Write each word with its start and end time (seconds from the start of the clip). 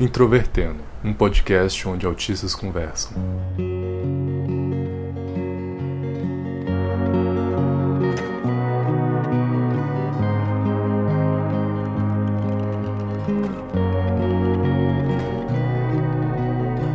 Introvertendo, 0.00 0.76
um 1.02 1.12
podcast 1.12 1.88
onde 1.88 2.06
autistas 2.06 2.54
conversam. 2.54 3.10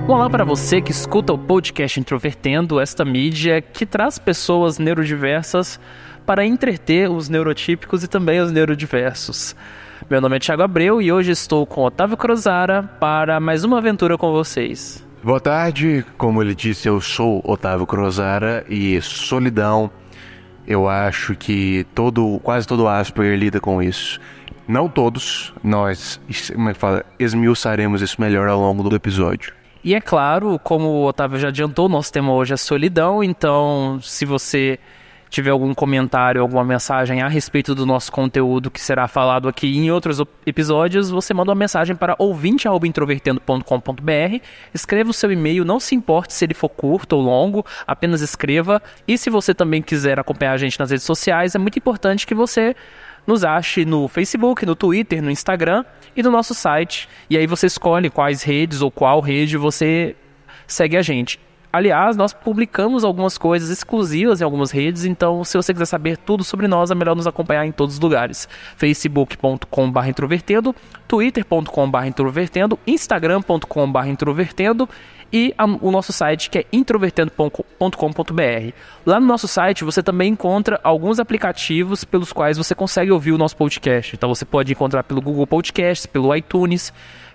Olá 0.08 0.30
para 0.30 0.46
você 0.46 0.80
que 0.80 0.92
escuta 0.92 1.34
o 1.34 1.38
podcast 1.38 2.00
Introvertendo, 2.00 2.80
esta 2.80 3.04
mídia 3.04 3.62
que 3.62 3.86
traz 3.86 4.18
pessoas 4.18 4.80
neurodiversas 4.80 5.78
para 6.26 6.46
entreter 6.46 7.12
os 7.12 7.28
neurotípicos 7.28 8.02
e 8.06 8.08
também 8.08 8.40
os 8.40 8.50
neurodiversos. 8.50 9.54
Meu 10.14 10.22
nome 10.22 10.36
é 10.36 10.40
Thiago 10.40 10.62
Abreu 10.62 11.02
e 11.02 11.12
hoje 11.12 11.32
estou 11.32 11.66
com 11.66 11.86
Otávio 11.86 12.16
Cruzara 12.16 12.84
para 12.84 13.40
mais 13.40 13.64
uma 13.64 13.80
aventura 13.80 14.16
com 14.16 14.32
vocês. 14.32 15.04
Boa 15.24 15.40
tarde, 15.40 16.06
como 16.20 16.40
ele 16.40 16.54
disse, 16.54 16.88
eu 16.88 17.02
sou 17.02 17.42
Otávio 17.44 17.88
Cruzara 17.88 18.64
e 18.70 19.02
solidão, 19.02 19.90
eu 20.68 20.88
acho 20.88 21.34
que 21.34 21.84
todo, 21.96 22.40
quase 22.44 22.68
todo 22.68 22.88
Asperger 22.88 23.40
lida 23.40 23.60
com 23.60 23.82
isso. 23.82 24.20
Não 24.68 24.88
todos, 24.88 25.52
nós 25.64 26.22
como 26.54 26.70
é 26.70 26.74
que 26.74 26.80
fala, 26.80 27.04
esmiuçaremos 27.18 28.04
isso 28.04 28.22
melhor 28.22 28.48
ao 28.48 28.60
longo 28.60 28.88
do 28.88 28.96
episódio. 28.96 29.52
E 29.84 29.96
é 29.96 30.00
claro, 30.00 30.60
como 30.64 30.90
o 30.90 31.08
Otávio 31.08 31.40
já 31.40 31.48
adiantou, 31.48 31.90
nosso 31.90 32.14
tema 32.14 32.32
hoje 32.34 32.54
é 32.54 32.58
solidão, 32.58 33.24
então 33.24 33.98
se 34.00 34.26
você 34.26 34.78
tiver 35.34 35.50
algum 35.50 35.74
comentário, 35.74 36.40
alguma 36.40 36.64
mensagem 36.64 37.24
a 37.24 37.28
respeito 37.28 37.74
do 37.74 37.88
nosso 37.88 38.12
conteúdo 38.12 38.70
que 38.70 38.80
será 38.80 39.08
falado 39.08 39.50
aqui 39.50 39.76
em 39.76 39.90
outros 39.90 40.22
episódios, 40.46 41.10
você 41.10 41.34
manda 41.34 41.50
uma 41.50 41.56
mensagem 41.56 41.96
para 41.96 42.16
ouvinte@introvertendo.com.br, 42.20 44.44
escreva 44.72 45.10
o 45.10 45.14
seu 45.14 45.32
e-mail, 45.32 45.66
não 45.66 45.80
se 45.80 45.96
importe 45.96 46.34
se 46.34 46.46
ele 46.46 46.54
for 46.54 46.70
curto 46.70 47.14
ou 47.14 47.22
longo, 47.24 47.66
apenas 47.88 48.22
escreva. 48.22 48.80
E 49.08 49.18
se 49.18 49.32
você 49.32 49.56
também 49.56 49.82
quiser 49.82 50.20
acompanhar 50.20 50.54
a 50.54 50.58
gente 50.58 50.80
nas 50.80 50.92
redes 50.92 51.06
sociais, 51.06 51.56
é 51.56 51.58
muito 51.58 51.80
importante 51.80 52.28
que 52.28 52.36
você 52.36 52.76
nos 53.26 53.44
ache 53.44 53.86
no 53.86 54.08
Facebook, 54.08 54.64
no 54.68 54.76
Twitter, 54.76 55.20
no 55.20 55.32
Instagram 55.32 55.84
e 56.16 56.22
no 56.22 56.30
nosso 56.30 56.54
site. 56.54 57.10
E 57.28 57.36
aí 57.36 57.48
você 57.48 57.66
escolhe 57.66 58.12
quais 58.12 58.44
redes 58.44 58.84
ou 58.84 58.92
qual 58.92 59.20
rede 59.20 59.58
você 59.58 60.16
segue 60.68 60.96
a 60.96 61.02
gente. 61.02 61.40
Aliás, 61.74 62.16
nós 62.16 62.34
publicamos 62.34 63.04
algumas 63.04 63.36
coisas 63.36 63.72
exclusivas 63.72 64.40
em 64.40 64.44
algumas 64.44 64.70
redes, 64.70 65.06
então 65.06 65.44
se 65.44 65.58
você 65.58 65.74
quiser 65.74 65.88
saber 65.88 66.18
tudo 66.18 66.44
sobre 66.44 66.68
nós, 66.68 66.92
é 66.92 66.96
melhor 66.96 67.16
nos 67.16 67.26
acompanhar 67.26 67.66
em 67.66 67.72
todos 67.72 67.96
os 67.96 68.00
lugares. 68.00 68.48
facebook.com.br 68.78 70.08
introvertendo, 70.08 70.76
twitter.com.br 71.08 72.06
introvertendo, 72.06 72.78
instagram.com.br 72.86 74.06
introvertendo 74.06 74.88
e 75.34 75.52
a, 75.58 75.66
o 75.66 75.90
nosso 75.90 76.14
site 76.14 76.52
que 76.52 76.60
é 76.60 76.66
introvertendo.com.br. 76.72 78.74
Lá 79.04 79.20
no 79.20 79.26
nosso 79.26 79.48
site 79.48 79.84
você 79.84 80.04
também 80.04 80.34
encontra 80.34 80.80
alguns 80.84 81.20
aplicativos 81.20 82.04
pelos 82.04 82.32
quais 82.32 82.56
você 82.56 82.76
consegue 82.76 83.12
ouvir 83.12 83.32
o 83.32 83.38
nosso 83.40 83.58
podcast. 83.58 84.16
Então 84.16 84.30
você 84.30 84.46
pode 84.46 84.72
encontrar 84.72 85.02
pelo 85.02 85.22
Google 85.22 85.48
Podcasts, 85.48 86.06
pelo 86.06 86.36
iTunes, 86.36 86.94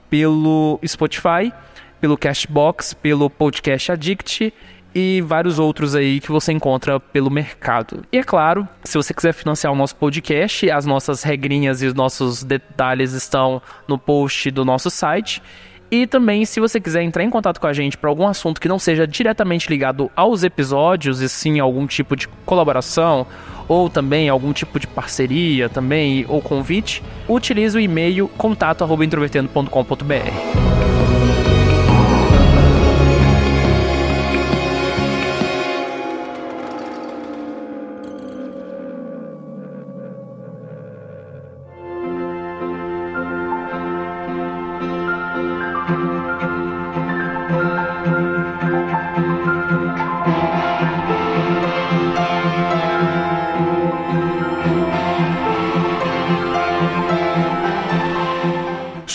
pelo 0.08 0.78
Spotify 0.86 1.52
pelo 2.00 2.16
Cashbox, 2.16 2.94
pelo 2.94 3.28
Podcast 3.28 3.92
Addict 3.92 4.54
e 4.94 5.20
vários 5.20 5.58
outros 5.58 5.94
aí 5.94 6.20
que 6.20 6.30
você 6.30 6.52
encontra 6.52 6.98
pelo 6.98 7.30
mercado. 7.30 8.02
E 8.12 8.18
é 8.18 8.22
claro, 8.22 8.66
se 8.82 8.96
você 8.96 9.14
quiser 9.14 9.32
financiar 9.32 9.72
o 9.72 9.77
nosso 9.77 9.96
podcast, 9.96 10.70
as 10.70 10.86
nossas 10.86 11.23
regrinhas 11.23 11.83
e 11.83 11.86
os 11.86 11.95
nossos 11.95 12.42
detalhes 12.42 13.12
estão 13.12 13.62
no 13.86 13.98
post 13.98 14.50
do 14.50 14.64
nosso 14.64 14.90
site. 14.90 15.42
E 15.90 16.06
também, 16.06 16.45
se 16.45 16.61
você 16.61 16.78
quiser 16.78 17.02
entrar 17.02 17.24
em 17.24 17.30
contato 17.30 17.58
com 17.58 17.67
a 17.67 17.73
gente 17.73 17.96
para 17.96 18.11
algum 18.11 18.27
assunto 18.27 18.61
que 18.61 18.68
não 18.68 18.78
seja 18.78 19.06
diretamente 19.06 19.70
ligado 19.70 20.11
aos 20.14 20.42
episódios, 20.42 21.23
e 21.23 21.28
sim 21.30 21.61
algum 21.61 21.86
tipo 21.86 22.14
de 22.14 22.28
colaboração, 22.44 23.27
ou 23.67 23.89
também 23.89 24.28
algum 24.28 24.52
tipo 24.52 24.78
de 24.78 24.86
parceria 24.86 25.67
também, 25.68 26.27
ou 26.28 26.42
convite, 26.42 27.02
utilize 27.27 27.74
o 27.77 27.80
e-mail 27.80 28.28
contato.introvertendo.com.br. 28.28 30.77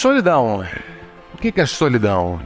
Solidão. 0.03 0.66
O 1.34 1.38
que 1.38 1.62
é 1.62 1.66
solidão? 1.66 2.42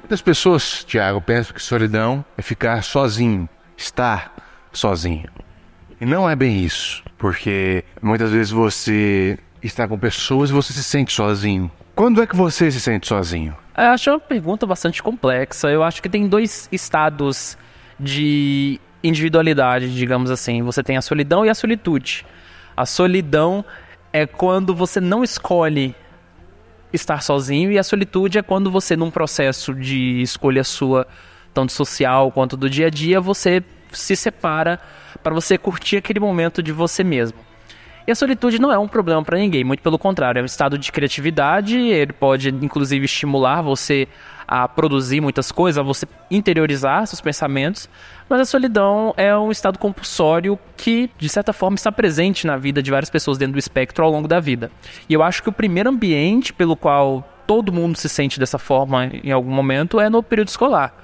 Muitas 0.00 0.20
pessoas, 0.20 0.82
Tiago, 0.82 1.20
pensam 1.20 1.54
que 1.54 1.62
solidão 1.62 2.24
é 2.36 2.42
ficar 2.42 2.82
sozinho, 2.82 3.48
estar 3.76 4.34
sozinho. 4.72 5.28
E 6.00 6.04
não 6.04 6.28
é 6.28 6.34
bem 6.34 6.64
isso, 6.64 7.04
porque 7.16 7.84
muitas 8.02 8.32
vezes 8.32 8.50
você 8.50 9.38
está 9.62 9.86
com 9.86 9.96
pessoas 9.96 10.50
e 10.50 10.52
você 10.52 10.72
se 10.72 10.82
sente 10.82 11.12
sozinho. 11.12 11.70
Quando 11.94 12.20
é 12.20 12.26
que 12.26 12.34
você 12.34 12.68
se 12.70 12.80
sente 12.80 13.06
sozinho? 13.06 13.56
Eu 13.76 13.84
acho 13.84 14.10
uma 14.10 14.20
pergunta 14.20 14.66
bastante 14.66 15.02
complexa. 15.02 15.70
Eu 15.70 15.82
acho 15.82 16.02
que 16.02 16.08
tem 16.08 16.28
dois 16.28 16.68
estados 16.70 17.56
de 17.98 18.80
individualidade, 19.02 19.94
digamos 19.94 20.30
assim. 20.30 20.62
Você 20.62 20.82
tem 20.82 20.96
a 20.96 21.02
solidão 21.02 21.44
e 21.46 21.48
a 21.48 21.54
solitude. 21.54 22.26
A 22.76 22.84
solidão 22.84 23.64
é 24.12 24.26
quando 24.26 24.74
você 24.74 25.00
não 25.00 25.24
escolhe 25.24 25.94
estar 26.92 27.22
sozinho 27.22 27.72
e 27.72 27.78
a 27.78 27.82
solitude 27.82 28.38
é 28.38 28.42
quando 28.42 28.70
você 28.70 28.94
num 28.94 29.10
processo 29.10 29.74
de 29.74 30.20
escolha 30.20 30.62
sua, 30.62 31.06
tanto 31.54 31.72
social 31.72 32.30
quanto 32.30 32.56
do 32.56 32.68
dia 32.68 32.88
a 32.88 32.90
dia, 32.90 33.20
você 33.20 33.62
se 33.90 34.14
separa 34.14 34.78
para 35.22 35.34
você 35.34 35.56
curtir 35.56 35.96
aquele 35.96 36.20
momento 36.20 36.62
de 36.62 36.72
você 36.72 37.02
mesmo. 37.02 37.38
E 38.06 38.10
a 38.10 38.14
solitude 38.14 38.60
não 38.60 38.72
é 38.72 38.78
um 38.78 38.88
problema 38.88 39.22
para 39.22 39.38
ninguém, 39.38 39.62
muito 39.62 39.82
pelo 39.82 39.98
contrário, 39.98 40.40
é 40.40 40.42
um 40.42 40.46
estado 40.46 40.76
de 40.76 40.90
criatividade, 40.90 41.78
ele 41.78 42.12
pode 42.12 42.48
inclusive 42.48 43.04
estimular 43.04 43.62
você 43.62 44.08
a 44.46 44.66
produzir 44.66 45.20
muitas 45.20 45.52
coisas, 45.52 45.78
a 45.78 45.82
você 45.82 46.06
interiorizar 46.30 47.06
seus 47.06 47.20
pensamentos, 47.20 47.88
mas 48.28 48.40
a 48.40 48.44
solidão 48.44 49.14
é 49.16 49.36
um 49.36 49.50
estado 49.52 49.78
compulsório 49.78 50.58
que, 50.76 51.08
de 51.16 51.28
certa 51.28 51.52
forma, 51.52 51.76
está 51.76 51.92
presente 51.92 52.46
na 52.46 52.56
vida 52.56 52.82
de 52.82 52.90
várias 52.90 53.08
pessoas 53.08 53.38
dentro 53.38 53.54
do 53.54 53.58
espectro 53.58 54.04
ao 54.04 54.10
longo 54.10 54.26
da 54.26 54.40
vida. 54.40 54.70
E 55.08 55.14
eu 55.14 55.22
acho 55.22 55.42
que 55.42 55.48
o 55.48 55.52
primeiro 55.52 55.88
ambiente 55.88 56.52
pelo 56.52 56.76
qual 56.76 57.26
todo 57.46 57.72
mundo 57.72 57.96
se 57.96 58.08
sente 58.08 58.38
dessa 58.38 58.58
forma 58.58 59.06
em 59.06 59.30
algum 59.30 59.50
momento 59.50 60.00
é 60.00 60.10
no 60.10 60.22
período 60.22 60.48
escolar 60.48 60.94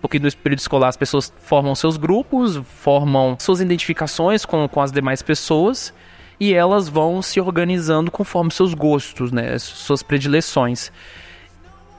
porque 0.00 0.18
no 0.18 0.30
período 0.30 0.58
escolar 0.58 0.88
as 0.88 0.98
pessoas 0.98 1.32
formam 1.38 1.74
seus 1.74 1.96
grupos, 1.96 2.56
formam 2.56 3.38
suas 3.40 3.62
identificações 3.62 4.44
com, 4.44 4.68
com 4.68 4.82
as 4.82 4.92
demais 4.92 5.22
pessoas 5.22 5.94
e 6.38 6.52
elas 6.52 6.88
vão 6.88 7.22
se 7.22 7.40
organizando 7.40 8.10
conforme 8.10 8.50
seus 8.50 8.74
gostos, 8.74 9.30
né, 9.32 9.58
suas 9.58 10.02
predileções. 10.02 10.90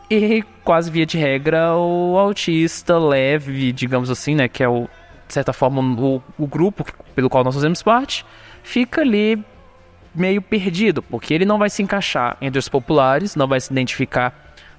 E 0.09 0.43
quase 0.63 0.91
via 0.91 1.05
de 1.05 1.17
regra 1.17 1.75
o 1.75 2.17
autista 2.17 2.97
leve, 2.97 3.71
digamos 3.71 4.09
assim, 4.09 4.35
né, 4.35 4.47
que 4.47 4.63
é 4.63 4.69
o 4.69 4.87
de 5.27 5.33
certa 5.33 5.51
forma 5.51 5.81
o, 5.81 6.21
o 6.37 6.45
grupo 6.45 6.85
pelo 7.15 7.29
qual 7.29 7.43
nós 7.43 7.55
fazemos 7.55 7.81
parte, 7.81 8.25
fica 8.61 9.01
ali 9.01 9.43
meio 10.13 10.41
perdido, 10.41 11.01
porque 11.01 11.33
ele 11.33 11.45
não 11.45 11.57
vai 11.57 11.69
se 11.69 11.81
encaixar 11.81 12.37
entre 12.39 12.59
os 12.59 12.69
populares, 12.69 13.35
não 13.35 13.47
vai 13.47 13.59
se 13.59 13.71
identificar 13.71 14.33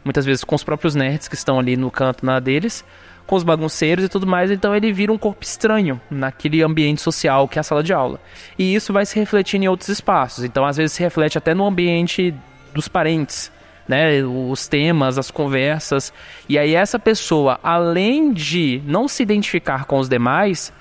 muitas 0.05 0.25
vezes 0.25 0.44
com 0.44 0.55
os 0.55 0.62
próprios 0.62 0.94
nerds 0.94 1.29
que 1.29 1.35
estão 1.35 1.58
ali 1.58 1.76
no 1.76 1.91
canto 1.91 2.25
na 2.25 2.38
deles, 2.38 2.85
com 3.26 3.34
os 3.34 3.43
bagunceiros 3.43 4.05
e 4.05 4.08
tudo 4.08 4.26
mais, 4.26 4.50
então 4.50 4.75
ele 4.75 4.93
vira 4.93 5.12
um 5.12 5.19
corpo 5.19 5.43
estranho 5.43 6.00
naquele 6.11 6.62
ambiente 6.62 7.00
social 7.00 7.49
que 7.49 7.58
é 7.58 7.61
a 7.61 7.62
sala 7.62 7.82
de 7.82 7.93
aula. 7.93 8.20
E 8.58 8.75
isso 8.75 8.93
vai 8.93 9.05
se 9.05 9.19
refletir 9.19 9.61
em 9.61 9.69
outros 9.69 9.88
espaços, 9.88 10.44
então 10.44 10.64
às 10.64 10.76
vezes 10.76 10.93
se 10.93 11.02
reflete 11.02 11.37
até 11.37 11.55
no 11.55 11.67
ambiente 11.67 12.34
dos 12.73 12.88
parentes, 12.88 13.50
né, 13.88 14.23
os 14.23 14.69
temas, 14.69 15.19
as 15.19 15.31
conversas. 15.31 16.12
E 16.49 16.58
aí 16.58 16.75
essa 16.75 16.99
pessoa, 16.99 17.58
além 17.62 18.32
de 18.32 18.82
não 18.87 19.08
se 19.08 19.23
identificar 19.23 19.84
com 19.84 19.99
os 19.99 20.08
demais, 20.08 20.72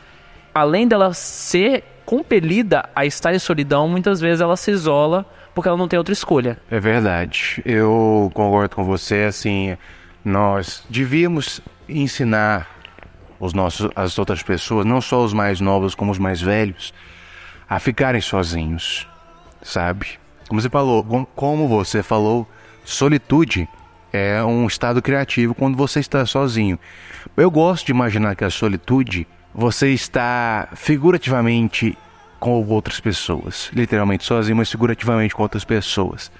além 0.53 0.87
dela 0.87 1.13
ser 1.13 1.83
compelida 2.05 2.87
a 2.95 3.05
estar 3.05 3.33
em 3.33 3.39
solidão, 3.39 3.87
muitas 3.87 4.21
vezes 4.21 4.41
ela 4.41 4.55
se 4.55 4.71
isola 4.71 5.25
porque 5.55 5.69
ela 5.69 5.77
não 5.77 5.87
tem 5.87 5.97
outra 5.97 6.13
escolha. 6.13 6.57
É 6.69 6.79
verdade. 6.79 7.61
Eu 7.65 8.29
concordo 8.33 8.75
com 8.75 8.83
você, 8.83 9.23
assim, 9.23 9.77
nós 10.23 10.83
devíamos 10.89 11.61
ensinar 11.87 12.69
os 13.39 13.53
nossos, 13.53 13.89
as 13.95 14.17
outras 14.17 14.41
pessoas, 14.41 14.85
não 14.85 15.01
só 15.01 15.23
os 15.23 15.33
mais 15.33 15.59
novos 15.59 15.95
como 15.95 16.11
os 16.11 16.17
mais 16.17 16.41
velhos, 16.41 16.93
a 17.69 17.79
ficarem 17.79 18.21
sozinhos, 18.21 19.07
sabe? 19.61 20.19
Como 20.47 20.61
você 20.61 20.69
falou, 20.69 21.27
como 21.35 21.67
você 21.67 22.03
falou, 22.03 22.47
Solitude 22.85 23.67
É 24.13 24.41
um 24.43 24.67
estado 24.67 25.01
criativo 25.01 25.53
quando 25.53 25.75
você 25.75 25.99
está 25.99 26.25
sozinho. 26.25 26.79
Eu 27.35 27.51
gosto 27.51 27.87
de 27.87 27.91
imaginar 27.91 28.35
que 28.35 28.45
a 28.45 28.49
solitude 28.49 29.27
você 29.53 29.89
está 29.89 30.69
figurativamente 30.73 31.97
com 32.39 32.65
outras 32.65 32.99
pessoas. 32.99 33.69
Literalmente 33.73 34.23
sozinho, 34.23 34.55
mas 34.55 34.71
figurativamente 34.71 35.35
com 35.35 35.43
outras 35.43 35.65
pessoas. 35.65 36.31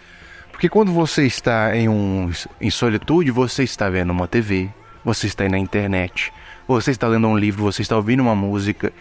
Porque 0.52 0.70
quando 0.70 0.94
você 0.94 1.26
está 1.26 1.76
em, 1.76 1.90
um, 1.90 2.32
em 2.62 2.70
solitude, 2.70 3.30
você 3.30 3.64
está 3.64 3.90
vendo 3.90 4.12
uma 4.12 4.28
TV, 4.28 4.70
você 5.06 5.28
está 5.28 5.48
na 5.48 5.60
internet, 5.60 6.34
você 6.68 6.92
está 6.92 7.08
lendo 7.08 7.28
um 7.28 7.38
livro, 7.38 7.64
você 7.64 7.84
está 7.84 7.96
ouvindo 7.96 8.22
uma 8.22 8.36
música, 8.36 8.92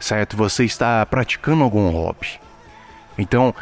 certo? 0.00 0.36
Você 0.36 0.64
está 0.64 1.04
praticando 1.04 1.62
algum 1.62 1.90
hobby. 1.90 2.40
Então, 3.18 3.54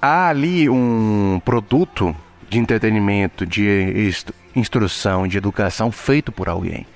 há 0.00 0.28
ali 0.28 0.70
um 0.70 1.42
produto 1.44 2.14
de 2.48 2.58
entretenimento, 2.58 3.44
de 3.44 4.10
instrução, 4.54 5.26
de 5.26 5.38
educação 5.38 5.90
feito 5.90 6.30
por 6.30 6.48
alguém. 6.48 6.86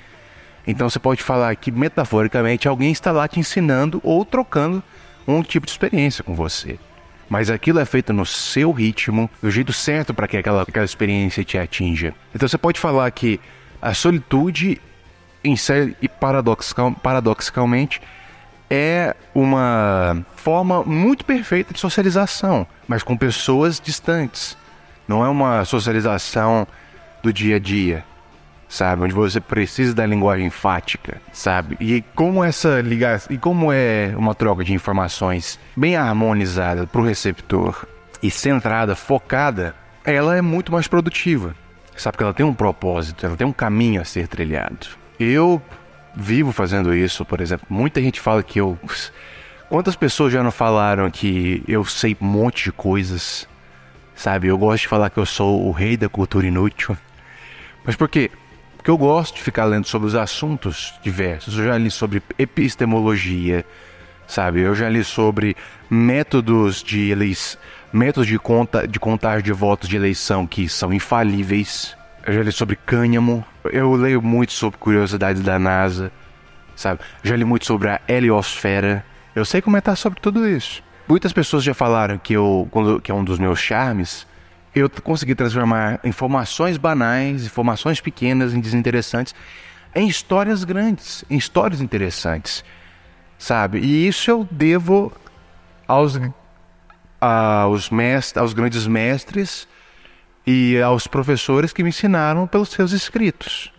Então 0.66 0.90
você 0.90 0.98
pode 0.98 1.22
falar 1.22 1.54
que 1.56 1.70
metaforicamente 1.70 2.66
alguém 2.66 2.90
está 2.90 3.12
lá 3.12 3.28
te 3.28 3.38
ensinando 3.38 4.00
ou 4.02 4.24
trocando 4.24 4.82
um 5.26 5.42
tipo 5.42 5.64
de 5.64 5.72
experiência 5.72 6.24
com 6.24 6.34
você. 6.34 6.78
Mas 7.28 7.50
aquilo 7.50 7.78
é 7.78 7.84
feito 7.84 8.12
no 8.12 8.26
seu 8.26 8.70
ritmo, 8.70 9.30
do 9.42 9.50
jeito 9.50 9.72
certo 9.72 10.12
para 10.12 10.28
que 10.28 10.36
aquela, 10.36 10.62
aquela 10.62 10.84
experiência 10.84 11.44
te 11.44 11.56
atinja. 11.56 12.14
Então 12.34 12.48
você 12.48 12.58
pode 12.58 12.78
falar 12.78 13.10
que 13.10 13.40
a 13.86 13.94
solitude, 13.94 14.80
em 15.44 15.54
série, 15.54 15.96
e 16.02 16.08
paradoxal, 16.08 16.90
paradoxalmente, 16.90 18.02
é 18.68 19.14
uma 19.32 20.24
forma 20.34 20.82
muito 20.82 21.24
perfeita 21.24 21.72
de 21.72 21.78
socialização, 21.78 22.66
mas 22.88 23.04
com 23.04 23.16
pessoas 23.16 23.78
distantes. 23.78 24.58
Não 25.06 25.24
é 25.24 25.28
uma 25.28 25.64
socialização 25.64 26.66
do 27.22 27.32
dia 27.32 27.56
a 27.56 27.58
dia, 27.60 28.04
sabe? 28.68 29.04
Onde 29.04 29.14
você 29.14 29.40
precisa 29.40 29.94
da 29.94 30.04
linguagem 30.04 30.46
enfática, 30.46 31.22
sabe? 31.32 31.76
E 31.78 32.02
como 32.16 32.42
essa 32.42 32.80
ligação, 32.80 33.32
e 33.32 33.38
como 33.38 33.72
é 33.72 34.12
uma 34.16 34.34
troca 34.34 34.64
de 34.64 34.74
informações 34.74 35.60
bem 35.76 35.94
harmonizada 35.94 36.88
para 36.88 37.00
o 37.00 37.04
receptor 37.04 37.86
e 38.20 38.32
centrada, 38.32 38.96
focada, 38.96 39.76
ela 40.04 40.36
é 40.36 40.42
muito 40.42 40.72
mais 40.72 40.88
produtiva. 40.88 41.54
Sabe 41.96 42.16
que 42.16 42.22
ela 42.22 42.34
tem 42.34 42.44
um 42.44 42.54
propósito, 42.54 43.24
ela 43.24 43.36
tem 43.36 43.46
um 43.46 43.52
caminho 43.52 44.00
a 44.00 44.04
ser 44.04 44.28
trilhado. 44.28 44.86
Eu 45.18 45.62
vivo 46.14 46.52
fazendo 46.52 46.94
isso, 46.94 47.24
por 47.24 47.40
exemplo. 47.40 47.66
Muita 47.68 48.00
gente 48.00 48.20
fala 48.20 48.42
que 48.42 48.60
eu. 48.60 48.78
Quantas 49.68 49.96
pessoas 49.96 50.32
já 50.32 50.42
não 50.42 50.50
falaram 50.50 51.10
que 51.10 51.62
eu 51.66 51.84
sei 51.84 52.16
um 52.20 52.26
monte 52.26 52.64
de 52.64 52.72
coisas? 52.72 53.48
Sabe, 54.14 54.48
eu 54.48 54.56
gosto 54.56 54.82
de 54.82 54.88
falar 54.88 55.10
que 55.10 55.18
eu 55.18 55.26
sou 55.26 55.66
o 55.66 55.72
rei 55.72 55.96
da 55.96 56.08
cultura 56.08 56.46
inútil. 56.46 56.96
Mas 57.84 57.96
por 57.96 58.08
quê? 58.08 58.30
Porque 58.76 58.90
eu 58.90 58.96
gosto 58.96 59.34
de 59.34 59.42
ficar 59.42 59.64
lendo 59.64 59.86
sobre 59.86 60.08
os 60.08 60.14
assuntos 60.14 60.94
diversos. 61.02 61.58
Eu 61.58 61.64
já 61.64 61.76
li 61.76 61.90
sobre 61.90 62.22
epistemologia, 62.38 63.64
sabe? 64.26 64.60
Eu 64.60 64.74
já 64.74 64.88
li 64.88 65.04
sobre 65.04 65.56
métodos 65.90 66.82
de 66.82 67.10
eleição, 67.10 67.60
métodos 67.92 68.26
de 68.28 68.38
conta 68.38 68.86
de 68.86 68.98
contagem 68.98 69.42
de 69.42 69.52
votos 69.52 69.88
de 69.88 69.96
eleição 69.96 70.46
que 70.46 70.68
são 70.68 70.92
infalíveis. 70.92 71.96
Eu 72.26 72.34
já 72.34 72.42
li 72.42 72.52
sobre 72.52 72.76
cânhamo. 72.76 73.44
Eu 73.64 73.94
leio 73.94 74.20
muito 74.20 74.52
sobre 74.52 74.78
curiosidades 74.78 75.42
da 75.42 75.58
NASA, 75.58 76.12
sabe? 76.74 77.00
Já 77.22 77.36
li 77.36 77.44
muito 77.44 77.66
sobre 77.66 77.88
a 77.88 78.00
heliosfera. 78.08 79.04
Eu 79.34 79.44
sei 79.44 79.60
comentar 79.60 79.96
sobre 79.96 80.20
tudo 80.20 80.48
isso. 80.48 80.82
Muitas 81.08 81.32
pessoas 81.32 81.62
já 81.62 81.72
falaram 81.72 82.18
que 82.18 82.32
eu, 82.32 82.68
que 83.02 83.10
é 83.10 83.14
um 83.14 83.22
dos 83.22 83.38
meus 83.38 83.60
charmes, 83.60 84.26
eu 84.74 84.90
consegui 84.90 85.34
transformar 85.34 86.00
informações 86.04 86.76
banais, 86.76 87.46
informações 87.46 88.00
pequenas, 88.00 88.52
e 88.52 88.60
desinteressantes, 88.60 89.34
em 89.94 90.06
histórias 90.06 90.64
grandes, 90.64 91.24
em 91.30 91.36
histórias 91.38 91.80
interessantes, 91.80 92.62
sabe? 93.38 93.78
E 93.78 94.06
isso 94.06 94.30
eu 94.30 94.46
devo 94.50 95.10
aos, 95.88 96.20
aos, 97.26 97.90
mestres, 97.90 98.40
aos 98.40 98.52
grandes 98.52 98.86
mestres 98.86 99.66
e 100.46 100.80
aos 100.80 101.06
professores 101.06 101.72
que 101.72 101.82
me 101.82 101.88
ensinaram 101.88 102.46
pelos 102.46 102.68
seus 102.68 102.92
escritos, 102.92 103.72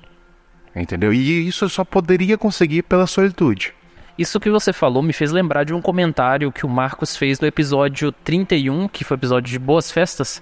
entendeu? 0.75 1.13
E 1.13 1.47
isso 1.47 1.65
eu 1.65 1.69
só 1.69 1.83
poderia 1.83 2.37
conseguir 2.37 2.83
pela 2.83 3.07
solitude. 3.07 3.73
Isso 4.17 4.39
que 4.39 4.49
você 4.49 4.73
falou 4.73 5.01
me 5.01 5.13
fez 5.13 5.31
lembrar 5.31 5.63
de 5.63 5.73
um 5.73 5.81
comentário 5.81 6.51
que 6.51 6.65
o 6.65 6.69
Marcos 6.69 7.15
fez 7.15 7.39
no 7.39 7.47
episódio 7.47 8.11
31, 8.11 8.87
que 8.87 9.03
foi 9.03 9.15
o 9.15 9.19
episódio 9.19 9.51
de 9.51 9.59
Boas 9.59 9.91
Festas, 9.91 10.41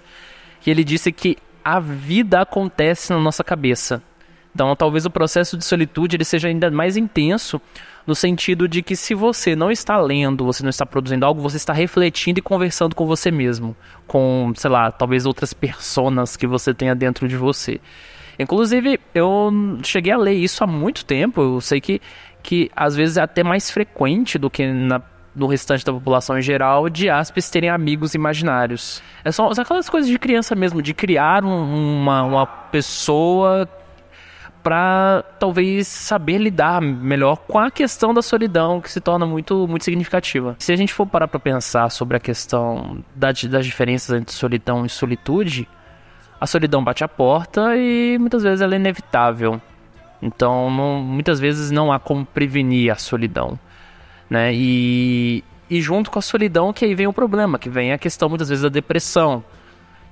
que 0.62 0.72
ele 0.72 0.84
disse 0.84 1.12
que 1.12 1.38
a 1.64 1.80
vida 1.80 2.42
acontece 2.42 3.12
na 3.12 3.20
nossa 3.20 3.44
cabeça. 3.44 4.02
Então, 4.54 4.74
talvez 4.76 5.06
o 5.06 5.10
processo 5.10 5.58
de 5.58 5.66
solitude 5.66 6.16
ele 6.16 6.24
seja 6.24 6.48
ainda 6.48 6.72
mais 6.72 6.96
intenso 6.96 7.62
no 8.06 8.14
sentido 8.14 8.68
de 8.68 8.82
que 8.82 8.96
se 8.96 9.14
você 9.16 9.56
não 9.56 9.72
está 9.72 9.98
lendo, 9.98 10.46
você 10.46 10.64
não 10.64 10.70
está 10.70 10.86
produzindo 10.86 11.26
algo, 11.26 11.42
você 11.42 11.58
está 11.58 11.74
refletindo 11.74 12.40
e 12.40 12.42
conversando 12.42 12.96
com 12.96 13.06
você 13.06 13.32
mesmo, 13.32 13.76
com, 14.06 14.54
sei 14.56 14.70
lá, 14.70 14.92
talvez 14.92 15.26
outras 15.26 15.54
personas 15.54 16.38
que 16.38 16.46
você 16.46 16.74
tenha 16.74 16.94
dentro 16.96 17.28
de 17.28 17.36
você. 17.36 17.80
Inclusive, 18.38 19.00
eu 19.14 19.52
cheguei 19.84 20.12
a 20.12 20.18
ler 20.18 20.34
isso 20.34 20.64
há 20.64 20.68
muito 20.68 21.06
tempo. 21.06 21.42
Eu 21.42 21.62
sei 21.62 21.80
que, 21.80 22.02
que 22.44 22.70
às 22.76 22.96
vezes 22.96 23.18
é 23.18 23.22
até 23.22 23.44
mais 23.44 23.72
frequente 23.72 24.38
do 24.38 24.50
que 24.50 24.68
na 24.68 25.02
no 25.36 25.48
restante 25.48 25.84
da 25.84 25.92
população 25.92 26.38
em 26.38 26.42
geral 26.42 26.88
de 26.90 27.10
aspes 27.10 27.50
terem 27.50 27.70
amigos 27.70 28.14
imaginários. 28.14 29.04
É 29.24 29.32
só, 29.32 29.50
aquelas 29.50 29.90
coisas 29.90 30.10
de 30.10 30.18
criança 30.18 30.56
mesmo, 30.56 30.82
de 30.82 30.94
criar 30.94 31.44
um, 31.44 32.00
uma, 32.02 32.24
uma 32.24 32.46
pessoa 32.46 33.68
para 34.66 35.24
talvez 35.40 35.88
saber 35.88 36.40
lidar 36.40 36.82
melhor 36.82 37.38
com 37.38 37.60
a 37.60 37.70
questão 37.70 38.16
da 38.16 38.22
solidão 38.24 38.82
que 38.82 38.92
se 38.92 39.00
torna 39.00 39.26
muito 39.26 39.68
muito 39.68 39.86
significativa. 39.86 40.56
Se 40.58 40.74
a 40.74 40.76
gente 40.76 40.92
for 40.92 41.06
parar 41.06 41.28
para 41.28 41.40
pensar 41.40 41.92
sobre 41.92 42.18
a 42.18 42.20
questão 42.20 43.04
da, 43.16 43.28
das 43.32 43.66
diferenças 43.66 44.20
entre 44.20 44.34
solidão 44.34 44.84
e 44.84 44.90
solitude, 44.90 45.70
a 46.42 46.48
solidão 46.48 46.84
bate 46.84 47.04
a 47.04 47.08
porta 47.08 47.78
e 47.78 48.18
muitas 48.20 48.42
vezes 48.42 48.62
ela 48.62 48.74
é 48.74 48.78
inevitável. 48.78 49.62
Então, 50.20 50.72
não, 50.72 51.00
muitas 51.00 51.40
vezes 51.40 51.70
não 51.70 51.94
há 51.94 52.00
como 52.00 52.26
prevenir 52.26 52.92
a 52.92 52.96
solidão 52.96 53.60
né? 54.30 54.52
E, 54.54 55.44
e 55.70 55.82
junto 55.82 56.12
com 56.12 56.20
a 56.20 56.22
solidão 56.22 56.74
que 56.74 56.86
aí 56.86 56.96
vem 56.96 57.08
o 57.08 57.14
problema, 57.14 57.60
que 57.60 57.70
vem 57.70 57.94
a 57.94 57.98
questão 57.98 58.30
muitas 58.30 58.50
vezes 58.50 58.64
da 58.64 58.70
depressão, 58.70 59.44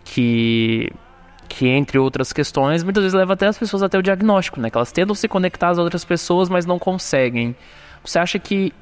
que 0.03 0.91
que 1.47 1.67
entre 1.67 1.97
outras 1.97 2.33
questões 2.33 2.83
muitas 2.83 3.03
vezes 3.03 3.17
leva 3.17 3.33
até 3.33 3.47
as 3.47 3.57
pessoas 3.57 3.83
até 3.83 3.97
o 3.97 4.01
diagnóstico, 4.01 4.59
né? 4.59 4.69
Que 4.69 4.77
elas 4.77 4.91
tentam 4.91 5.15
se 5.15 5.27
conectar 5.27 5.69
às 5.69 5.77
outras 5.77 6.03
pessoas, 6.03 6.49
mas 6.49 6.65
não 6.65 6.79
conseguem. 6.79 7.55
Você 8.03 8.19
acha 8.19 8.39
que 8.39 8.73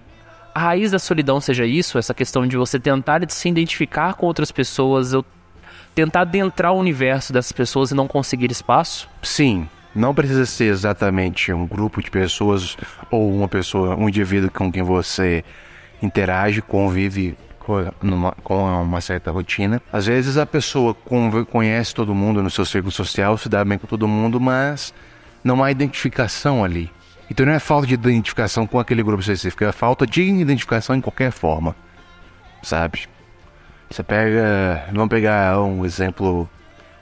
a 0.53 0.59
raiz 0.59 0.91
da 0.91 0.99
solidão 0.99 1.39
seja 1.39 1.65
isso, 1.65 1.97
essa 1.97 2.13
questão 2.13 2.45
de 2.45 2.57
você 2.57 2.79
tentar 2.79 3.21
se 3.29 3.49
identificar 3.49 4.15
com 4.15 4.25
outras 4.25 4.51
pessoas, 4.51 5.13
eu 5.13 5.23
tentar 5.95 6.21
adentrar 6.21 6.73
o 6.73 6.77
universo 6.77 7.33
dessas 7.33 7.51
pessoas 7.51 7.91
e 7.91 7.95
não 7.95 8.07
conseguir 8.07 8.51
espaço? 8.51 9.09
Sim, 9.21 9.67
não 9.93 10.13
precisa 10.13 10.45
ser 10.45 10.65
exatamente 10.65 11.51
um 11.51 11.65
grupo 11.65 12.01
de 12.01 12.09
pessoas 12.09 12.77
ou 13.09 13.33
uma 13.33 13.47
pessoa, 13.47 13.95
um 13.95 14.07
indivíduo 14.07 14.49
com 14.49 14.71
quem 14.71 14.83
você 14.83 15.43
interage, 16.01 16.61
convive 16.61 17.35
numa, 18.01 18.31
com 18.43 18.63
uma 18.81 19.01
certa 19.01 19.31
rotina. 19.31 19.81
Às 19.91 20.05
vezes 20.05 20.37
a 20.37 20.45
pessoa 20.45 20.93
conhece 21.49 21.93
todo 21.93 22.13
mundo 22.13 22.41
no 22.41 22.49
seu 22.49 22.65
círculo 22.65 22.91
social, 22.91 23.37
se 23.37 23.47
dá 23.47 23.63
bem 23.63 23.77
com 23.77 23.87
todo 23.87 24.07
mundo, 24.07 24.39
mas 24.39 24.93
não 25.43 25.63
há 25.63 25.71
identificação 25.71 26.63
ali. 26.63 26.91
Então 27.29 27.45
não 27.45 27.53
é 27.53 27.59
falta 27.59 27.87
de 27.87 27.93
identificação 27.93 28.67
com 28.67 28.79
aquele 28.79 29.01
grupo 29.01 29.21
específico, 29.21 29.63
é 29.63 29.71
falta 29.71 30.05
de 30.05 30.21
identificação 30.21 30.95
em 30.95 31.01
qualquer 31.01 31.31
forma, 31.31 31.75
sabe? 32.61 33.07
Você 33.89 34.03
pega, 34.03 34.85
vamos 34.91 35.09
pegar 35.09 35.61
um 35.61 35.85
exemplo, 35.85 36.49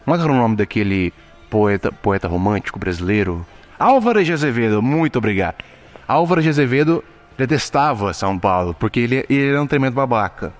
como 0.04 0.16
é 0.16 0.20
que 0.20 0.24
era 0.24 0.34
o 0.34 0.36
nome 0.36 0.56
daquele 0.56 1.14
poeta, 1.50 1.92
poeta 1.92 2.28
romântico 2.28 2.78
brasileiro. 2.78 3.46
Álvaro 3.78 4.24
de 4.24 4.32
Azevedo, 4.32 4.82
muito 4.82 5.18
obrigado. 5.18 5.64
Álvaro 6.08 6.42
de 6.42 6.50
Azevedo 6.50 7.04
detestava 7.40 8.14
São 8.14 8.38
Paulo, 8.38 8.74
porque 8.74 9.00
ele, 9.00 9.26
ele 9.30 9.50
era 9.50 9.62
um 9.62 9.68
tremendo 9.68 9.94
babaca. 9.94 10.54